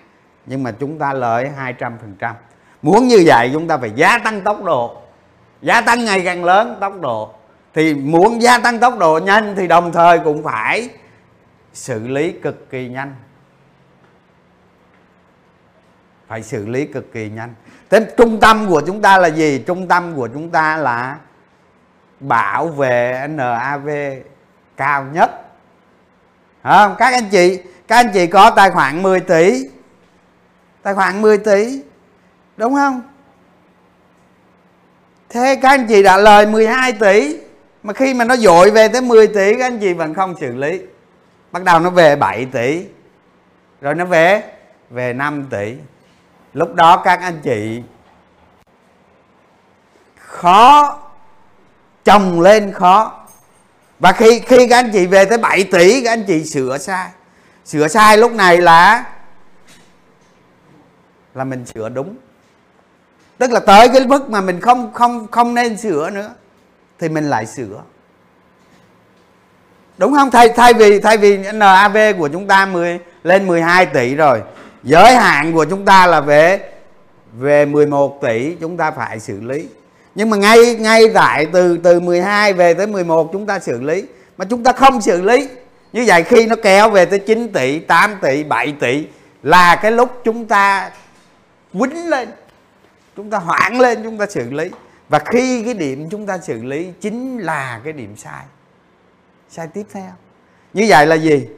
nhưng 0.47 0.63
mà 0.63 0.73
chúng 0.73 0.99
ta 0.99 1.13
lợi 1.13 1.51
200% 1.59 2.35
muốn 2.83 3.09
như 3.09 3.23
vậy 3.27 3.51
chúng 3.53 3.69
ta 3.69 3.77
phải 3.77 3.91
gia 3.91 4.19
tăng 4.19 4.41
tốc 4.41 4.65
độ. 4.65 5.03
Gia 5.63 5.81
tăng 5.81 6.05
ngày 6.05 6.23
càng 6.25 6.45
lớn 6.45 6.77
tốc 6.81 7.01
độ. 7.01 7.35
Thì 7.75 7.95
muốn 7.95 8.43
gia 8.43 8.59
tăng 8.59 8.79
tốc 8.79 8.99
độ 8.99 9.19
nhanh 9.19 9.55
thì 9.57 9.69
đồng 9.69 9.93
thời 9.93 10.19
cũng 10.19 10.43
phải 10.43 10.91
xử 11.73 12.09
lý 12.09 12.33
cực 12.33 12.71
kỳ 12.71 12.89
nhanh. 12.89 13.15
Phải 16.27 16.43
xử 16.43 16.67
lý 16.67 16.87
cực 16.87 17.13
kỳ 17.13 17.29
nhanh. 17.29 17.55
Thế 17.91 18.07
trung 18.17 18.41
tâm 18.41 18.67
của 18.69 18.83
chúng 18.87 19.03
ta 19.03 19.19
là 19.19 19.29
gì? 19.29 19.65
Trung 19.67 19.89
tâm 19.89 20.17
của 20.17 20.29
chúng 20.29 20.51
ta 20.51 20.77
là 20.77 21.19
bảo 22.21 22.67
vệ 22.67 23.27
NAV 23.31 23.89
cao 24.77 25.05
nhất 25.05 25.46
không, 26.75 26.95
các 26.99 27.15
anh 27.15 27.29
chị, 27.31 27.61
các 27.89 27.97
anh 27.97 28.11
chị 28.15 28.27
có 28.27 28.51
tài 28.51 28.71
khoản 28.71 29.03
10 29.03 29.21
tỷ. 29.21 29.69
Tài 30.83 30.95
khoản 30.95 31.23
10 31.23 31.39
tỷ, 31.39 31.83
đúng 32.57 32.75
không? 32.75 33.03
Thế 35.29 35.59
các 35.63 35.69
anh 35.69 35.87
chị 35.87 36.03
đã 36.03 36.17
lời 36.17 36.47
12 36.47 36.93
tỷ, 36.93 37.37
mà 37.83 37.93
khi 37.93 38.15
mà 38.15 38.25
nó 38.25 38.37
dội 38.37 38.71
về 38.71 38.89
tới 38.89 39.01
10 39.01 39.27
tỷ, 39.27 39.55
các 39.59 39.67
anh 39.67 39.79
chị 39.79 39.93
vẫn 39.93 40.15
không 40.15 40.35
xử 40.41 40.55
lý. 40.55 40.81
Bắt 41.53 41.65
đầu 41.65 41.81
nó 41.81 41.91
về 41.91 42.17
7 42.17 42.47
tỷ, 42.53 42.87
rồi 43.81 43.95
nó 43.95 44.05
về 44.05 44.43
về 44.91 45.13
5 45.13 45.47
tỷ. 45.51 45.75
Lúc 46.53 46.75
đó 46.75 46.97
các 46.97 47.21
anh 47.21 47.41
chị 47.43 47.83
khó, 50.17 50.99
chồng 52.05 52.41
lên 52.41 52.73
khó 52.73 53.26
và 53.99 54.13
khi 54.13 54.41
khi 54.47 54.67
các 54.69 54.79
anh 54.79 54.91
chị 54.93 55.07
về 55.07 55.25
tới 55.25 55.39
7 55.39 55.65
tỷ, 55.65 56.05
các 56.05 56.13
anh 56.13 56.25
chị 56.27 56.45
sửa 56.45 56.79
sai. 56.79 57.09
Sửa 57.65 57.89
sai 57.89 58.19
lúc 58.19 58.33
này 58.33 58.59
là 58.59 59.05
là 61.35 61.45
mình 61.45 61.67
sửa 61.67 61.89
đúng. 61.89 62.17
Tức 63.39 63.51
là 63.51 63.61
tới 63.61 63.89
cái 63.89 64.07
mức 64.07 64.31
mà 64.31 64.41
mình 64.41 64.61
không 64.61 64.93
không 64.93 65.27
không 65.31 65.55
nên 65.55 65.77
sửa 65.77 66.11
nữa, 66.11 66.31
thì 66.99 67.09
mình 67.09 67.31
lại 67.31 67.47
sửa. 67.47 67.83
Đúng 69.99 70.15
không? 70.15 70.31
Thay 70.31 70.49
thay 70.49 70.75
vì 70.75 71.01
thay 71.01 71.17
vì 71.17 71.39
NAV 71.53 71.97
của 72.19 72.29
chúng 72.29 72.47
ta 72.47 72.67
10 72.67 72.99
lên 73.23 73.47
12 73.47 73.87
tỷ 73.87 74.15
rồi, 74.15 74.43
giới 74.83 75.17
hạn 75.17 75.53
của 75.53 75.65
chúng 75.65 75.85
ta 75.85 76.07
là 76.07 76.21
về 76.21 76.73
về 77.39 77.65
11 77.65 78.19
tỷ, 78.23 78.55
chúng 78.61 78.77
ta 78.77 78.91
phải 78.91 79.21
xử 79.21 79.41
lý 79.41 79.69
nhưng 80.17 80.31
mà 80.31 80.37
ngay 80.37 80.77
ngay 80.77 81.03
tại 81.15 81.47
từ 81.53 81.79
từ 81.79 82.01
12 82.01 82.53
về 82.53 82.75
tới 82.75 82.87
11 82.87 83.31
chúng 83.33 83.47
ta 83.47 83.59
xử 83.59 83.81
lý. 83.81 84.05
Mà 84.37 84.45
chúng 84.45 84.65
ta 84.65 84.73
không 84.73 85.01
xử 85.01 85.23
lý. 85.23 85.49
Như 85.93 86.05
vậy 86.07 86.23
khi 86.23 86.47
nó 86.47 86.57
kéo 86.63 86.91
về 86.91 87.05
tới 87.05 87.19
9 87.19 87.53
tỷ 87.53 87.79
8 87.79 88.15
tỷ 88.23 88.45
7 88.45 88.75
tỷ 88.81 89.07
là 89.43 89.77
cái 89.77 89.93
lúc 89.93 90.21
chúng 90.25 90.47
ta 90.47 90.91
quýnh 91.73 92.09
lên. 92.09 92.29
Chúng 93.17 93.31
ta 93.31 93.39
hoảng 93.39 93.81
lên, 93.81 94.03
chúng 94.03 94.19
ta 94.19 94.27
xử 94.27 94.51
lý. 94.51 94.71
Và 95.09 95.19
khi 95.19 95.63
cái 95.65 95.75
điểm 95.75 96.09
chúng 96.11 96.27
ta 96.27 96.39
xử 96.39 96.63
lý 96.63 96.93
chính 97.01 97.39
là 97.39 97.81
cái 97.85 97.93
điểm 97.93 98.17
sai. 98.17 98.45
Sai 99.51 99.69
tiếp 99.75 99.87
theo. 99.93 100.11
Như 100.73 100.87
vậy 100.89 101.07
là 101.07 101.15
gì? 101.15 101.49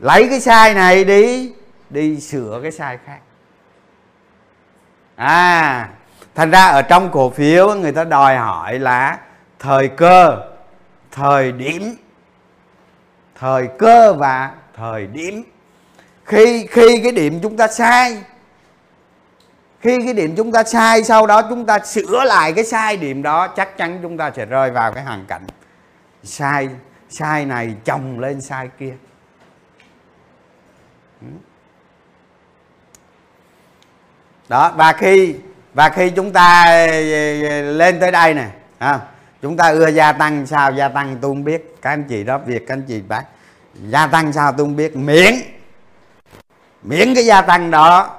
Lấy 0.00 0.28
cái 0.28 0.40
sai 0.40 0.74
này 0.74 1.04
đi 1.04 1.52
đi 1.90 2.20
sửa 2.20 2.58
cái 2.62 2.72
sai 2.72 2.98
khác. 3.06 3.18
À 5.16 5.88
thành 6.34 6.50
ra 6.50 6.66
ở 6.66 6.82
trong 6.82 7.10
cổ 7.10 7.30
phiếu, 7.30 7.74
người 7.74 7.92
ta 7.92 8.04
đòi 8.04 8.36
hỏi 8.36 8.78
là 8.78 9.18
thời 9.58 9.88
cơ, 9.88 10.42
thời 11.10 11.52
điểm. 11.52 11.96
Thời 13.34 13.68
cơ 13.78 14.14
và 14.14 14.50
thời 14.76 15.06
điểm. 15.06 15.42
Khi 16.24 16.66
khi 16.70 17.00
cái 17.02 17.12
điểm 17.12 17.40
chúng 17.42 17.56
ta 17.56 17.68
sai, 17.68 18.22
khi 19.80 20.04
cái 20.04 20.14
điểm 20.14 20.34
chúng 20.36 20.52
ta 20.52 20.64
sai, 20.64 21.04
sau 21.04 21.26
đó 21.26 21.42
chúng 21.42 21.66
ta 21.66 21.78
sửa 21.78 22.24
lại 22.24 22.52
cái 22.52 22.64
sai 22.64 22.96
điểm 22.96 23.22
đó, 23.22 23.48
chắc 23.48 23.76
chắn 23.76 23.98
chúng 24.02 24.16
ta 24.16 24.30
sẽ 24.36 24.46
rơi 24.46 24.70
vào 24.70 24.92
cái 24.92 25.04
hoàn 25.04 25.26
cảnh 25.26 25.42
sai 26.22 26.68
sai 27.08 27.44
này 27.44 27.74
chồng 27.84 28.20
lên 28.20 28.40
sai 28.40 28.68
kia. 28.78 28.94
Đó, 34.48 34.72
và 34.76 34.92
khi 34.92 35.34
và 35.74 35.88
khi 35.88 36.10
chúng 36.10 36.32
ta 36.32 36.64
ờ, 36.64 36.86
ờ, 37.48 37.62
lên 37.62 38.00
tới 38.00 38.10
đây 38.10 38.34
nè 38.34 38.46
à, 38.78 39.00
chúng 39.42 39.56
ta 39.56 39.68
ưa 39.68 39.88
gia 39.88 40.12
tăng 40.12 40.46
sao? 40.46 40.72
Gia 40.72 40.88
tăng 40.88 41.16
tôi 41.20 41.30
không 41.30 41.44
biết. 41.44 41.76
Các 41.82 41.90
anh 41.90 42.04
chị 42.04 42.24
đó 42.24 42.38
việc 42.38 42.66
các 42.66 42.74
anh 42.74 42.82
chị 42.88 43.00
bác. 43.08 43.24
Gia 43.88 44.06
tăng 44.06 44.32
sao 44.32 44.52
tôi 44.52 44.66
không 44.66 44.76
biết? 44.76 44.96
Miễn 44.96 45.34
miễn 46.82 47.14
cái 47.14 47.26
gia 47.26 47.42
tăng 47.42 47.70
đó 47.70 48.16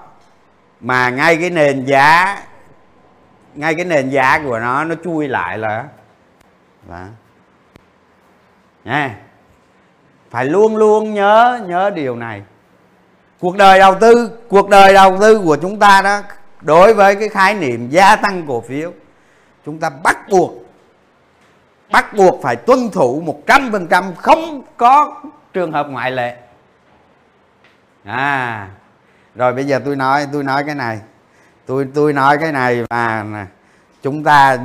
mà 0.80 1.10
ngay 1.10 1.38
cái 1.38 1.50
nền 1.50 1.86
giá 1.86 2.38
ngay 3.56 3.76
cái 3.76 3.86
nền 3.86 4.10
giá 4.10 4.40
của 4.46 4.60
nó 4.60 4.84
nó 4.84 4.96
chui 5.04 5.28
lại 5.28 5.58
là 5.58 5.86
đó. 6.90 7.06
nha 8.84 9.16
phải 10.30 10.46
luôn 10.46 10.78
luôn 10.78 11.14
nhớ 11.14 11.60
nhớ 11.68 11.90
điều 11.90 12.16
này. 12.16 12.42
Cuộc 13.40 13.58
đời 13.58 13.80
đầu 13.80 13.96
tư 14.00 14.32
cuộc 14.50 14.70
đời 14.70 14.94
đầu 14.94 15.18
tư 15.22 15.42
của 15.46 15.58
chúng 15.62 15.80
ta 15.80 16.02
đó 16.02 16.22
đối 16.66 16.94
với 16.94 17.16
cái 17.16 17.30
khái 17.30 17.54
niệm 17.54 17.90
gia 17.90 18.16
tăng 18.16 18.48
cổ 18.48 18.62
phiếu, 18.62 18.92
chúng 19.66 19.80
ta 19.80 19.90
bắt 19.90 20.18
buộc 20.30 20.54
bắt 21.92 22.14
buộc 22.14 22.40
phải 22.44 22.56
tuân 22.56 22.90
thủ 22.90 23.22
một 23.26 23.42
trăm 23.48 23.72
phần 23.72 23.88
trăm 23.88 24.16
không 24.16 24.62
có 24.78 25.22
trường 25.54 25.72
hợp 25.72 25.88
ngoại 25.90 26.12
lệ. 26.12 26.38
À 28.04 28.70
rồi 29.36 29.54
bây 29.54 29.66
giờ 29.66 29.80
tôi 29.86 29.96
nói 29.96 30.28
tôi 30.34 30.44
nói 30.44 30.64
cái 30.64 30.76
này. 30.76 31.00
Tôi 31.66 31.88
tôi 31.94 32.14
nói 32.14 32.38
cái 32.38 32.52
này 32.52 32.84
và 32.90 33.26
chúng 34.02 34.24
ta 34.24 34.58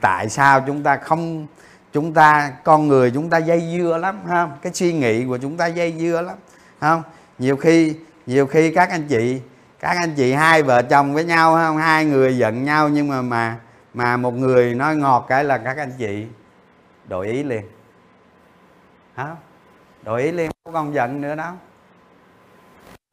tại 0.00 0.28
sao 0.28 0.60
chúng 0.66 0.82
ta 0.82 0.96
không, 0.96 1.46
chúng 1.92 2.14
ta, 2.14 2.52
con 2.64 2.88
người 2.88 3.10
chúng 3.10 3.30
ta 3.30 3.38
dây 3.38 3.78
dưa 3.78 3.98
lắm 3.98 4.20
không? 4.28 4.52
Cái 4.62 4.72
suy 4.74 4.92
nghĩ 4.92 5.24
của 5.24 5.38
chúng 5.38 5.56
ta 5.56 5.66
dây 5.66 5.94
dưa 5.98 6.22
lắm 6.22 6.36
không? 6.80 7.02
Nhiều 7.38 7.56
khi 7.56 7.94
nhiều 8.26 8.46
khi 8.46 8.74
các 8.74 8.90
anh 8.90 9.08
chị 9.08 9.40
các 9.80 9.96
anh 9.96 10.14
chị 10.14 10.32
hai 10.32 10.62
vợ 10.62 10.82
chồng 10.82 11.14
với 11.14 11.24
nhau 11.24 11.54
không? 11.54 11.76
Hai 11.76 12.04
người 12.04 12.38
giận 12.38 12.64
nhau, 12.64 12.88
nhưng 12.88 13.08
mà 13.08 13.22
mà 13.22 13.56
mà 13.94 14.16
một 14.16 14.34
người 14.34 14.74
nói 14.74 14.96
ngọt 14.96 15.26
cái 15.28 15.44
là 15.44 15.58
các 15.58 15.76
anh 15.76 15.92
chị 15.98 16.26
đổi 17.04 17.26
ý 17.26 17.42
liền. 17.42 17.62
Hả? 19.14 19.36
Đổi 20.02 20.22
ý 20.22 20.32
liền, 20.32 20.50
không 20.64 20.74
còn 20.74 20.94
giận 20.94 21.20
nữa 21.20 21.34
đâu 21.34 21.52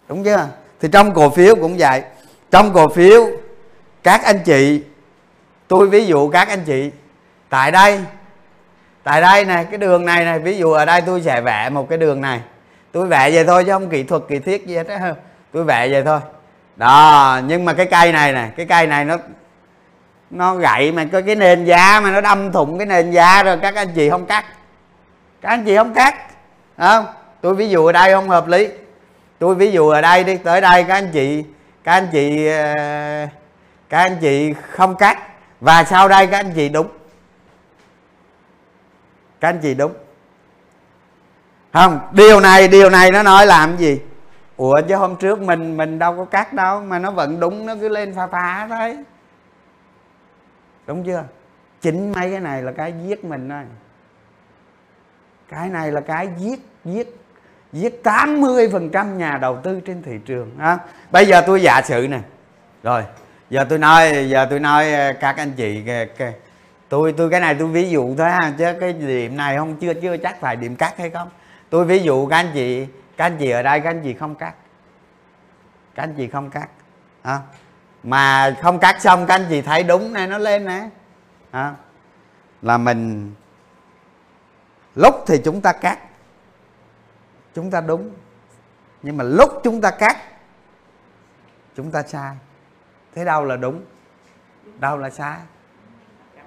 đúng 0.09 0.23
chưa? 0.23 0.47
Thì 0.79 0.89
trong 0.91 1.13
cổ 1.13 1.29
phiếu 1.29 1.55
cũng 1.55 1.75
vậy. 1.77 2.03
Trong 2.51 2.73
cổ 2.73 2.89
phiếu, 2.89 3.27
các 4.03 4.23
anh 4.23 4.39
chị, 4.45 4.83
tôi 5.67 5.89
ví 5.89 6.05
dụ 6.05 6.29
các 6.29 6.47
anh 6.47 6.63
chị, 6.65 6.91
tại 7.49 7.71
đây 7.71 8.01
tại 9.03 9.21
đây 9.21 9.45
này 9.45 9.65
cái 9.65 9.77
đường 9.77 10.05
này 10.05 10.25
này 10.25 10.39
ví 10.39 10.57
dụ 10.57 10.71
ở 10.71 10.85
đây 10.85 11.01
tôi 11.01 11.21
sẽ 11.21 11.41
vẽ 11.41 11.69
một 11.69 11.89
cái 11.89 11.97
đường 11.97 12.21
này. 12.21 12.41
Tôi 12.91 13.07
vẽ 13.07 13.31
vậy 13.31 13.45
thôi 13.45 13.63
chứ 13.65 13.71
không 13.71 13.89
kỹ 13.89 14.03
thuật, 14.03 14.21
kỹ 14.27 14.39
thiết 14.39 14.67
gì 14.67 14.75
hết 14.75 15.15
tôi 15.51 15.63
vẽ 15.63 15.89
vậy 15.89 16.03
thôi 16.03 16.19
đó, 16.75 17.39
nhưng 17.45 17.65
mà 17.65 17.73
cái 17.73 17.85
cây 17.85 18.11
này 18.11 18.33
nè, 18.33 18.49
cái 18.57 18.65
cây 18.65 18.87
này 18.87 19.05
nó 19.05 19.17
nó 20.29 20.55
gậy 20.55 20.91
mà 20.91 21.05
có 21.11 21.21
cái 21.25 21.35
nền 21.35 21.65
giá 21.65 21.99
mà 22.03 22.11
nó 22.11 22.21
đâm 22.21 22.51
thủng 22.51 22.77
cái 22.77 22.85
nền 22.85 23.11
giá 23.11 23.43
rồi 23.43 23.57
các 23.61 23.75
anh 23.75 23.87
chị 23.95 24.09
không 24.09 24.25
cắt. 24.25 24.45
Các 25.41 25.49
anh 25.49 25.65
chị 25.65 25.75
không 25.75 25.93
cắt 25.93 26.15
không? 26.77 27.05
Tôi 27.41 27.55
ví 27.55 27.69
dụ 27.69 27.85
ở 27.85 27.91
đây 27.91 28.13
không 28.13 28.29
hợp 28.29 28.47
lý. 28.47 28.67
Tôi 29.39 29.55
ví 29.55 29.71
dụ 29.71 29.89
ở 29.89 30.01
đây 30.01 30.23
đi, 30.23 30.37
tới 30.37 30.61
đây 30.61 30.83
các 30.83 30.93
anh 30.93 31.11
chị, 31.11 31.43
các 31.83 31.91
anh 31.91 32.07
chị 32.11 32.47
ờ, 32.47 32.73
các 33.89 33.97
anh 33.97 34.17
chị 34.21 34.53
không 34.71 34.95
cắt. 34.95 35.17
Và 35.61 35.83
sau 35.83 36.07
đây 36.07 36.27
các 36.27 36.37
anh 36.37 36.53
chị 36.55 36.69
đúng 36.69 36.87
các 39.41 39.49
anh 39.49 39.59
chị 39.59 39.73
đúng 39.73 39.93
không, 41.73 41.99
điều 42.11 42.39
này 42.39 42.67
điều 42.67 42.89
này 42.89 43.11
nó 43.11 43.23
nói 43.23 43.45
làm 43.45 43.77
gì? 43.77 43.99
Ủa 44.57 44.81
chứ 44.87 44.95
hôm 44.95 45.15
trước 45.15 45.41
mình 45.41 45.77
mình 45.77 45.99
đâu 45.99 46.17
có 46.17 46.25
cắt 46.25 46.53
đâu 46.53 46.81
mà 46.81 46.99
nó 46.99 47.11
vẫn 47.11 47.39
đúng 47.39 47.65
nó 47.65 47.75
cứ 47.81 47.89
lên 47.89 48.13
pha 48.15 48.27
pha 48.27 48.67
thôi. 48.69 48.97
Đúng 50.87 51.03
chưa? 51.03 51.23
Chính 51.81 52.11
mấy 52.11 52.31
cái 52.31 52.39
này 52.39 52.61
là 52.61 52.71
cái 52.71 52.93
giết 53.07 53.25
mình 53.25 53.49
thôi. 53.49 53.63
Cái 55.49 55.69
này 55.69 55.91
là 55.91 56.01
cái 56.01 56.29
giết 56.37 56.59
giết 56.85 57.15
giết 57.73 58.01
80% 58.03 59.15
nhà 59.15 59.37
đầu 59.41 59.57
tư 59.63 59.79
trên 59.85 60.03
thị 60.03 60.19
trường 60.25 60.51
ha? 60.59 60.77
Bây 61.11 61.25
giờ 61.25 61.41
tôi 61.47 61.61
giả 61.61 61.81
sử 61.81 62.07
nè. 62.09 62.19
Rồi 62.83 63.03
giờ 63.49 63.65
tôi 63.69 63.79
nói 63.79 64.29
giờ 64.29 64.47
tôi 64.49 64.59
nói 64.59 64.93
ờ, 64.93 65.13
các 65.19 65.37
anh 65.37 65.51
chị 65.51 65.81
cái, 65.85 66.05
cái, 66.05 66.33
tôi 66.89 67.13
tôi 67.17 67.29
cái 67.29 67.39
này 67.39 67.55
tôi 67.59 67.67
ví 67.67 67.89
dụ 67.89 68.15
thôi 68.17 68.29
ha 68.29 68.53
chứ 68.57 68.65
cái 68.79 68.93
điểm 68.93 69.37
này 69.37 69.57
không 69.57 69.75
chưa 69.75 69.93
chưa 69.93 70.17
chắc 70.17 70.39
phải 70.39 70.55
điểm 70.55 70.75
cắt 70.75 70.97
hay 70.97 71.09
không. 71.09 71.29
Tôi 71.69 71.85
ví 71.85 71.99
dụ 71.99 72.27
các 72.27 72.35
anh 72.35 72.51
chị 72.53 72.87
các 73.17 73.25
anh 73.25 73.37
chị 73.37 73.49
ở 73.49 73.63
đây 73.63 73.79
các 73.79 73.89
anh 73.89 74.01
chị 74.03 74.13
không 74.13 74.35
cắt? 74.35 74.53
Các 75.95 76.03
anh 76.03 76.13
chị 76.17 76.27
không 76.27 76.49
cắt? 76.49 76.69
À, 77.21 77.39
mà 78.03 78.55
không 78.61 78.79
cắt 78.79 79.01
xong 79.01 79.25
các 79.25 79.35
anh 79.35 79.45
chị 79.49 79.61
thấy 79.61 79.83
đúng 79.83 80.13
này 80.13 80.27
nó 80.27 80.37
lên 80.37 80.65
nè. 80.65 80.89
À, 81.51 81.73
là 82.61 82.77
mình 82.77 83.33
lúc 84.95 85.15
thì 85.27 85.41
chúng 85.45 85.61
ta 85.61 85.73
cắt. 85.73 85.99
Chúng 87.53 87.71
ta 87.71 87.81
đúng. 87.81 88.11
Nhưng 89.01 89.17
mà 89.17 89.23
lúc 89.23 89.61
chúng 89.63 89.81
ta 89.81 89.91
cắt 89.91 90.17
chúng 91.75 91.91
ta 91.91 92.03
sai. 92.03 92.35
Thế 93.15 93.25
đâu 93.25 93.45
là 93.45 93.55
đúng? 93.55 93.85
Đâu 94.79 94.97
là 94.97 95.09
sai? 95.09 95.37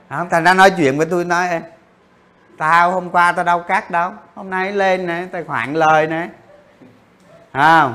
Không 0.09 0.29
thành 0.31 0.45
ra 0.45 0.55
nói 0.55 0.71
chuyện 0.77 0.97
với 0.99 1.07
tôi 1.07 1.25
nói 1.25 1.49
em 1.49 1.63
tao 2.59 2.93
hôm 2.93 3.11
qua 3.11 3.33
tao 3.33 3.45
đâu 3.45 3.63
cắt 3.63 3.91
đâu. 3.91 4.13
Hôm 4.35 4.51
nay 4.51 4.73
lên 4.73 5.07
nè 5.07 5.27
tài 5.33 5.45
khoản 5.45 5.75
lời 5.75 6.07
nè 6.07 6.29
không. 7.53 7.95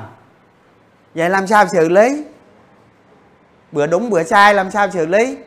Vậy 1.16 1.30
làm 1.30 1.48
sao 1.48 1.68
xử 1.68 1.90
lý? 1.90 2.24
Bữa 3.72 3.88
đúng, 3.88 4.10
bữa 4.10 4.24
sai, 4.24 4.54
làm 4.54 4.72
sao 4.72 4.90
xử 4.90 5.06
lý? 5.06 5.38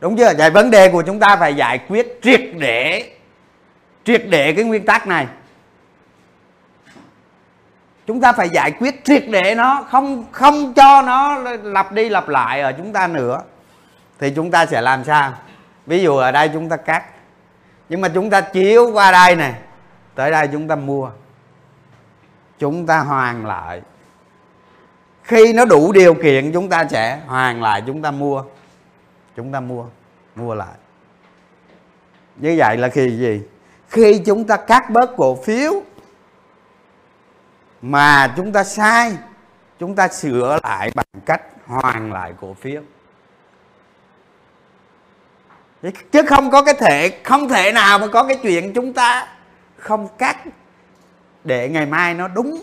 Đúng 0.00 0.16
chưa? 0.16 0.32
Vậy 0.38 0.50
vấn 0.50 0.70
đề 0.70 0.88
của 0.88 1.02
chúng 1.02 1.20
ta 1.20 1.36
phải 1.36 1.54
giải 1.54 1.78
quyết 1.88 2.18
triệt 2.22 2.40
để 2.58 3.10
triệt 4.04 4.22
để 4.28 4.52
cái 4.52 4.64
nguyên 4.64 4.86
tắc 4.86 5.06
này. 5.06 5.26
Chúng 8.06 8.20
ta 8.20 8.32
phải 8.32 8.48
giải 8.48 8.70
quyết 8.70 9.04
triệt 9.04 9.24
để 9.28 9.54
nó, 9.54 9.86
không 9.90 10.24
không 10.32 10.74
cho 10.74 11.02
nó 11.02 11.38
lặp 11.62 11.92
đi 11.92 12.08
lặp 12.08 12.28
lại 12.28 12.60
ở 12.60 12.72
chúng 12.72 12.92
ta 12.92 13.06
nữa. 13.06 13.42
Thì 14.18 14.32
chúng 14.36 14.50
ta 14.50 14.66
sẽ 14.66 14.80
làm 14.80 15.04
sao? 15.04 15.32
Ví 15.86 16.02
dụ 16.02 16.16
ở 16.16 16.32
đây 16.32 16.50
chúng 16.52 16.68
ta 16.68 16.76
cắt. 16.76 17.04
Nhưng 17.88 18.00
mà 18.00 18.08
chúng 18.08 18.30
ta 18.30 18.40
chiếu 18.40 18.90
qua 18.92 19.12
đây 19.12 19.36
này, 19.36 19.54
tới 20.14 20.30
đây 20.30 20.48
chúng 20.52 20.68
ta 20.68 20.76
mua 20.76 21.10
chúng 22.58 22.86
ta 22.86 23.00
hoàn 23.00 23.46
lại. 23.46 23.82
Khi 25.22 25.52
nó 25.52 25.64
đủ 25.64 25.92
điều 25.92 26.14
kiện, 26.14 26.52
chúng 26.52 26.68
ta 26.68 26.84
sẽ 26.90 27.20
hoàn 27.26 27.62
lại, 27.62 27.82
chúng 27.86 28.02
ta 28.02 28.10
mua. 28.10 28.44
Chúng 29.36 29.52
ta 29.52 29.60
mua 29.60 29.86
mua 30.34 30.54
lại. 30.54 30.74
Như 32.36 32.54
vậy 32.58 32.76
là 32.76 32.88
khi 32.88 33.18
gì? 33.18 33.42
Khi 33.88 34.22
chúng 34.26 34.46
ta 34.46 34.56
cắt 34.56 34.90
bớt 34.90 35.16
cổ 35.16 35.34
phiếu 35.44 35.82
mà 37.82 38.34
chúng 38.36 38.52
ta 38.52 38.64
sai, 38.64 39.16
chúng 39.78 39.94
ta 39.94 40.08
sửa 40.08 40.58
lại 40.62 40.90
bằng 40.94 41.06
cách 41.26 41.42
hoàn 41.66 42.12
lại 42.12 42.32
cổ 42.40 42.54
phiếu. 42.54 42.82
Chứ 46.12 46.22
không 46.28 46.50
có 46.50 46.62
cái 46.62 46.74
thể, 46.74 47.20
không 47.24 47.48
thể 47.48 47.72
nào 47.72 47.98
mà 47.98 48.06
có 48.06 48.24
cái 48.24 48.38
chuyện 48.42 48.72
chúng 48.74 48.92
ta 48.92 49.28
không 49.76 50.08
cắt 50.18 50.36
để 51.44 51.68
ngày 51.68 51.86
mai 51.86 52.14
nó 52.14 52.28
đúng. 52.28 52.62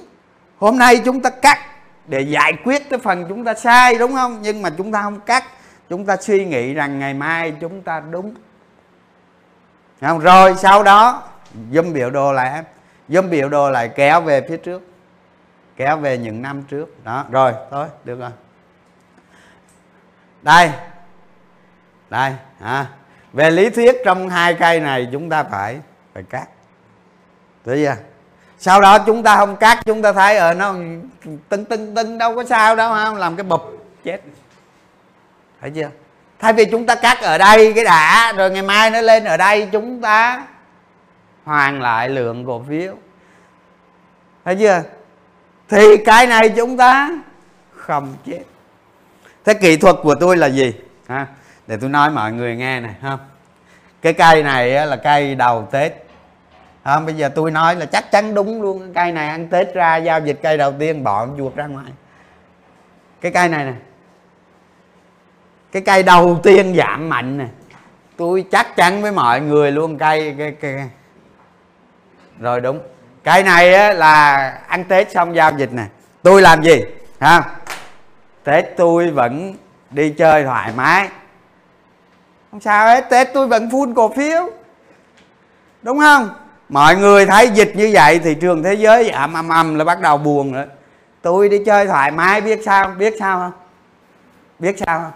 Hôm 0.57 0.77
nay 0.77 1.01
chúng 1.05 1.21
ta 1.21 1.29
cắt 1.29 1.59
để 2.07 2.21
giải 2.21 2.53
quyết 2.63 2.89
cái 2.89 2.99
phần 2.99 3.25
chúng 3.29 3.45
ta 3.45 3.53
sai, 3.53 3.97
đúng 3.97 4.13
không? 4.13 4.39
Nhưng 4.41 4.61
mà 4.61 4.69
chúng 4.77 4.91
ta 4.91 5.01
không 5.01 5.19
cắt. 5.19 5.43
Chúng 5.89 6.05
ta 6.05 6.17
suy 6.17 6.45
nghĩ 6.45 6.73
rằng 6.73 6.99
ngày 6.99 7.13
mai 7.13 7.53
chúng 7.61 7.81
ta 7.81 7.99
đúng. 7.99 8.35
Không? 10.01 10.19
Rồi 10.19 10.55
sau 10.57 10.83
đó 10.83 11.23
dâm 11.71 11.93
biểu 11.93 12.09
đồ 12.09 12.33
lại 12.33 12.63
dâm 13.09 13.29
biểu 13.29 13.49
đồ 13.49 13.69
lại 13.69 13.89
kéo 13.95 14.21
về 14.21 14.45
phía 14.49 14.57
trước. 14.57 14.81
Kéo 15.75 15.97
về 15.97 16.17
những 16.17 16.41
năm 16.41 16.63
trước. 16.63 17.03
Đó, 17.03 17.25
rồi, 17.31 17.53
thôi, 17.71 17.87
được 18.03 18.19
rồi. 18.19 18.31
Đây. 20.41 20.71
Đây 22.09 22.33
à. 22.59 22.85
về 23.33 23.51
lý 23.51 23.69
thuyết 23.69 23.95
trong 24.05 24.29
hai 24.29 24.53
cây 24.53 24.79
này 24.79 25.09
chúng 25.11 25.29
ta 25.29 25.43
phải 25.43 25.79
phải 26.13 26.23
cắt. 26.23 26.47
Thấy 27.65 27.85
chưa? 27.85 28.10
Sau 28.61 28.81
đó 28.81 28.99
chúng 28.99 29.23
ta 29.23 29.37
không 29.37 29.55
cắt 29.55 29.79
chúng 29.85 30.01
ta 30.01 30.13
thấy 30.13 30.37
ở 30.37 30.47
ờ, 30.47 30.53
nó 30.53 30.75
tưng 31.49 31.65
tưng 31.65 31.95
tưng 31.95 32.17
đâu 32.17 32.35
có 32.35 32.43
sao 32.43 32.75
đâu 32.75 32.93
không 32.93 33.15
làm 33.15 33.35
cái 33.35 33.43
bụp 33.43 33.61
chết. 34.03 34.21
Thấy 35.61 35.71
chưa? 35.75 35.89
Thay 36.39 36.53
vì 36.53 36.65
chúng 36.65 36.85
ta 36.85 36.95
cắt 36.95 37.21
ở 37.21 37.37
đây 37.37 37.73
cái 37.73 37.83
đã 37.83 38.33
rồi 38.37 38.51
ngày 38.51 38.61
mai 38.61 38.89
nó 38.89 39.01
lên 39.01 39.23
ở 39.23 39.37
đây 39.37 39.69
chúng 39.71 40.01
ta 40.01 40.47
hoàn 41.43 41.81
lại 41.81 42.09
lượng 42.09 42.45
cổ 42.45 42.63
phiếu. 42.69 42.93
Thấy 44.45 44.55
chưa? 44.55 44.83
Thì 45.69 45.97
cái 46.05 46.27
này 46.27 46.49
chúng 46.49 46.77
ta 46.77 47.09
không 47.75 48.13
chết. 48.25 48.41
Thế 49.45 49.53
kỹ 49.53 49.77
thuật 49.77 49.95
của 50.03 50.15
tôi 50.15 50.37
là 50.37 50.47
gì? 50.47 50.73
Ha 51.07 51.27
để 51.67 51.77
tôi 51.81 51.89
nói 51.89 52.09
mọi 52.09 52.31
người 52.31 52.55
nghe 52.55 52.79
này 52.79 52.93
ha. 53.01 53.17
Cái 54.01 54.13
cây 54.13 54.43
này 54.43 54.87
là 54.87 54.95
cây 54.95 55.35
đầu 55.35 55.67
tết 55.71 56.00
à, 56.83 56.99
bây 56.99 57.15
giờ 57.15 57.29
tôi 57.35 57.51
nói 57.51 57.75
là 57.75 57.85
chắc 57.85 58.11
chắn 58.11 58.33
đúng 58.33 58.61
luôn. 58.61 58.79
Cái 58.79 59.05
cây 59.05 59.11
này 59.11 59.27
ăn 59.27 59.47
tết 59.47 59.73
ra 59.73 59.95
giao 59.97 60.19
dịch 60.19 60.39
cây 60.43 60.57
đầu 60.57 60.73
tiên 60.79 61.03
bỏ 61.03 61.27
chuột 61.37 61.55
ra 61.55 61.67
ngoài. 61.67 61.91
Cái 63.21 63.31
cây 63.31 63.49
này 63.49 63.65
nè. 63.65 63.73
Cái 65.71 65.81
cây 65.81 66.03
đầu 66.03 66.39
tiên 66.43 66.75
giảm 66.77 67.09
mạnh 67.09 67.37
nè. 67.37 67.45
Tôi 68.17 68.45
chắc 68.51 68.75
chắn 68.75 69.01
với 69.01 69.11
mọi 69.11 69.41
người 69.41 69.71
luôn 69.71 69.97
cây 69.97 70.35
cái, 70.37 70.51
cái 70.51 70.89
rồi 72.39 72.61
đúng. 72.61 72.79
Cây 73.23 73.43
này 73.43 73.73
á, 73.73 73.93
là 73.93 74.35
ăn 74.67 74.83
tết 74.83 75.11
xong 75.11 75.35
giao 75.35 75.51
dịch 75.57 75.73
nè. 75.73 75.85
Tôi 76.23 76.41
làm 76.41 76.63
gì? 76.63 76.83
Ha? 77.19 77.43
Tết 78.43 78.65
tôi 78.77 79.11
vẫn 79.11 79.55
đi 79.89 80.09
chơi 80.09 80.43
thoải 80.43 80.71
mái. 80.75 81.09
Không 82.51 82.59
sao 82.59 82.87
hết 82.87 83.09
tết 83.09 83.27
tôi 83.33 83.47
vẫn 83.47 83.71
phun 83.71 83.93
cổ 83.93 84.13
phiếu. 84.13 84.49
Đúng 85.81 85.99
không? 85.99 86.29
Mọi 86.71 86.95
người 86.95 87.25
thấy 87.25 87.49
dịch 87.49 87.71
như 87.75 87.89
vậy 87.93 88.19
thị 88.19 88.35
trường 88.41 88.63
thế 88.63 88.73
giới 88.73 89.09
ầm 89.09 89.33
ầm 89.33 89.49
ầm 89.49 89.75
là 89.75 89.83
bắt 89.83 90.01
đầu 90.01 90.17
buồn 90.17 90.53
rồi. 90.53 90.65
Tôi 91.21 91.49
đi 91.49 91.59
chơi 91.65 91.87
thoải 91.87 92.11
mái, 92.11 92.41
biết 92.41 92.59
sao 92.65 92.87
biết 92.87 93.13
sao 93.19 93.39
không? 93.39 93.51
Biết 94.59 94.75
sao 94.85 94.99
không? 94.99 95.11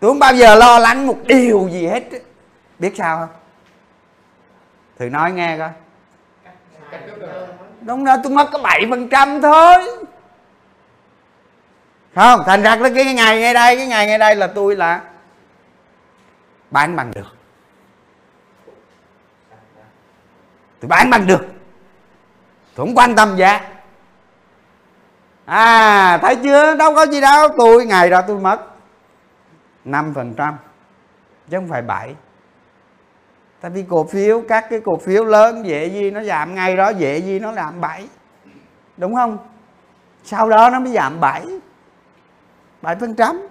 Tôi 0.00 0.10
không 0.10 0.18
bao 0.18 0.34
giờ 0.34 0.54
lo 0.54 0.78
lắng 0.78 1.06
một 1.06 1.16
điều 1.26 1.68
gì 1.72 1.86
hết. 1.86 2.02
Biết 2.78 2.94
sao 2.96 3.18
không? 3.18 3.28
Thử 4.98 5.08
nói 5.08 5.32
nghe 5.32 5.58
coi. 5.58 5.70
Đúng 7.80 8.04
rồi, 8.04 8.16
tôi 8.22 8.32
mất 8.32 8.48
có 8.52 8.58
bảy 8.58 8.86
phần 8.90 9.08
trăm 9.08 9.42
thôi. 9.42 9.74
Không, 12.14 12.42
thành 12.46 12.62
ra 12.62 12.78
cái 12.94 13.14
ngày 13.14 13.40
ngay 13.40 13.54
đây, 13.54 13.76
cái 13.76 13.86
ngày 13.86 14.06
ngay 14.06 14.18
đây 14.18 14.36
là 14.36 14.46
tôi 14.46 14.76
là 14.76 15.00
bán 16.70 16.96
bằng 16.96 17.10
được. 17.14 17.33
Tôi 20.84 20.88
bán 20.88 21.10
bằng 21.10 21.26
được. 21.26 21.46
Tôi 22.74 22.86
không 22.86 22.94
quan 22.94 23.16
tâm 23.16 23.36
giá. 23.36 23.60
À 25.44 26.18
thấy 26.18 26.36
chưa? 26.36 26.76
Đâu 26.76 26.94
có 26.94 27.06
gì 27.06 27.20
đâu. 27.20 27.48
Tôi, 27.58 27.86
ngày 27.86 28.10
đó 28.10 28.22
tôi 28.26 28.40
mất 28.40 28.58
5 29.84 30.12
phần 30.14 30.34
trăm. 30.34 30.56
Chứ 31.50 31.56
không 31.56 31.68
phải 31.68 31.82
7 31.82 32.14
tại 33.60 33.70
vì 33.70 33.84
cổ 33.88 34.04
phiếu, 34.04 34.42
các 34.48 34.66
cái 34.70 34.80
cổ 34.84 34.96
phiếu 34.96 35.24
lớn 35.24 35.66
dễ 35.66 35.86
gì 35.86 36.10
nó 36.10 36.22
giảm 36.22 36.54
ngay 36.54 36.76
đó, 36.76 36.88
dễ 36.88 37.18
gì 37.18 37.38
nó 37.38 37.52
giảm 37.52 37.80
7 37.80 38.08
đúng 38.96 39.14
không? 39.14 39.38
Sau 40.24 40.48
đó 40.48 40.70
nó 40.70 40.80
mới 40.80 40.92
giảm 40.92 41.20
7 41.20 41.42
7 42.82 42.96
phần 42.96 43.14
trăm. 43.14 43.46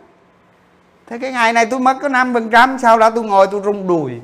Thế 1.07 1.17
cái 1.17 1.31
ngày 1.31 1.53
này 1.53 1.65
tôi 1.65 1.79
mất 1.79 1.97
có 2.01 2.09
5 2.09 2.33
phần 2.33 2.49
trăm, 2.49 2.79
sau 2.79 2.97
đó 2.97 3.09
tôi 3.09 3.23
ngồi 3.23 3.47
tôi 3.51 3.61
rung 3.63 3.87
đùi. 3.87 4.21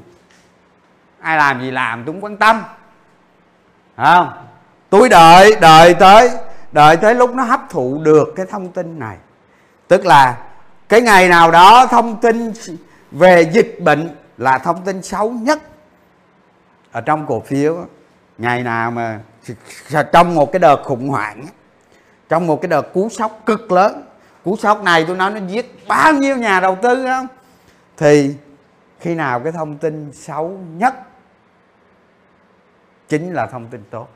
Ai 1.20 1.38
làm 1.38 1.62
gì 1.62 1.72
làm, 1.72 2.04
tôi 2.06 2.14
không 2.14 2.24
quan 2.24 2.38
tâm 2.38 2.64
không? 4.04 4.30
Tôi 4.90 5.10
đợi 5.10 5.56
đợi 5.62 5.94
tới 5.94 6.30
đợi 6.72 6.98
tới 6.98 7.16
lúc 7.16 7.36
nó 7.36 7.44
hấp 7.44 7.70
thụ 7.70 8.00
được 8.04 8.34
cái 8.36 8.46
thông 8.46 8.72
tin 8.72 9.00
này. 9.00 9.18
Tức 9.88 10.06
là 10.06 10.38
cái 10.90 11.02
ngày 11.02 11.30
nào 11.30 11.52
đó 11.52 11.88
thông 11.88 12.22
tin 12.22 12.54
về 13.12 13.50
dịch 13.54 13.78
bệnh 13.82 14.16
là 14.38 14.58
thông 14.58 14.82
tin 14.86 15.02
xấu 15.02 15.32
nhất 15.32 15.60
ở 16.92 17.02
trong 17.02 17.26
cổ 17.26 17.40
phiếu. 17.40 17.78
Ngày 18.38 18.64
nào 18.64 18.92
mà 18.92 19.20
trong 20.12 20.36
một 20.36 20.52
cái 20.52 20.60
đợt 20.60 20.84
khủng 20.84 21.10
hoảng, 21.10 21.46
trong 22.30 22.48
một 22.48 22.62
cái 22.62 22.70
đợt 22.70 22.94
cú 22.94 23.10
sốc 23.10 23.40
cực 23.46 23.72
lớn. 23.72 24.04
Cú 24.44 24.58
sốc 24.58 24.84
này 24.84 25.06
tôi 25.08 25.18
nói 25.18 25.32
nó 25.32 25.40
giết 25.48 25.88
bao 25.88 26.14
nhiêu 26.14 26.38
nhà 26.38 26.60
đầu 26.60 26.78
tư 26.82 27.06
không? 27.06 27.28
Thì 27.98 28.36
khi 29.00 29.16
nào 29.16 29.40
cái 29.40 29.52
thông 29.52 29.78
tin 29.78 30.12
xấu 30.14 30.60
nhất 30.78 30.96
chính 33.10 33.34
là 33.34 33.48
thông 33.48 33.68
tin 33.68 33.84
tốt. 33.90 34.08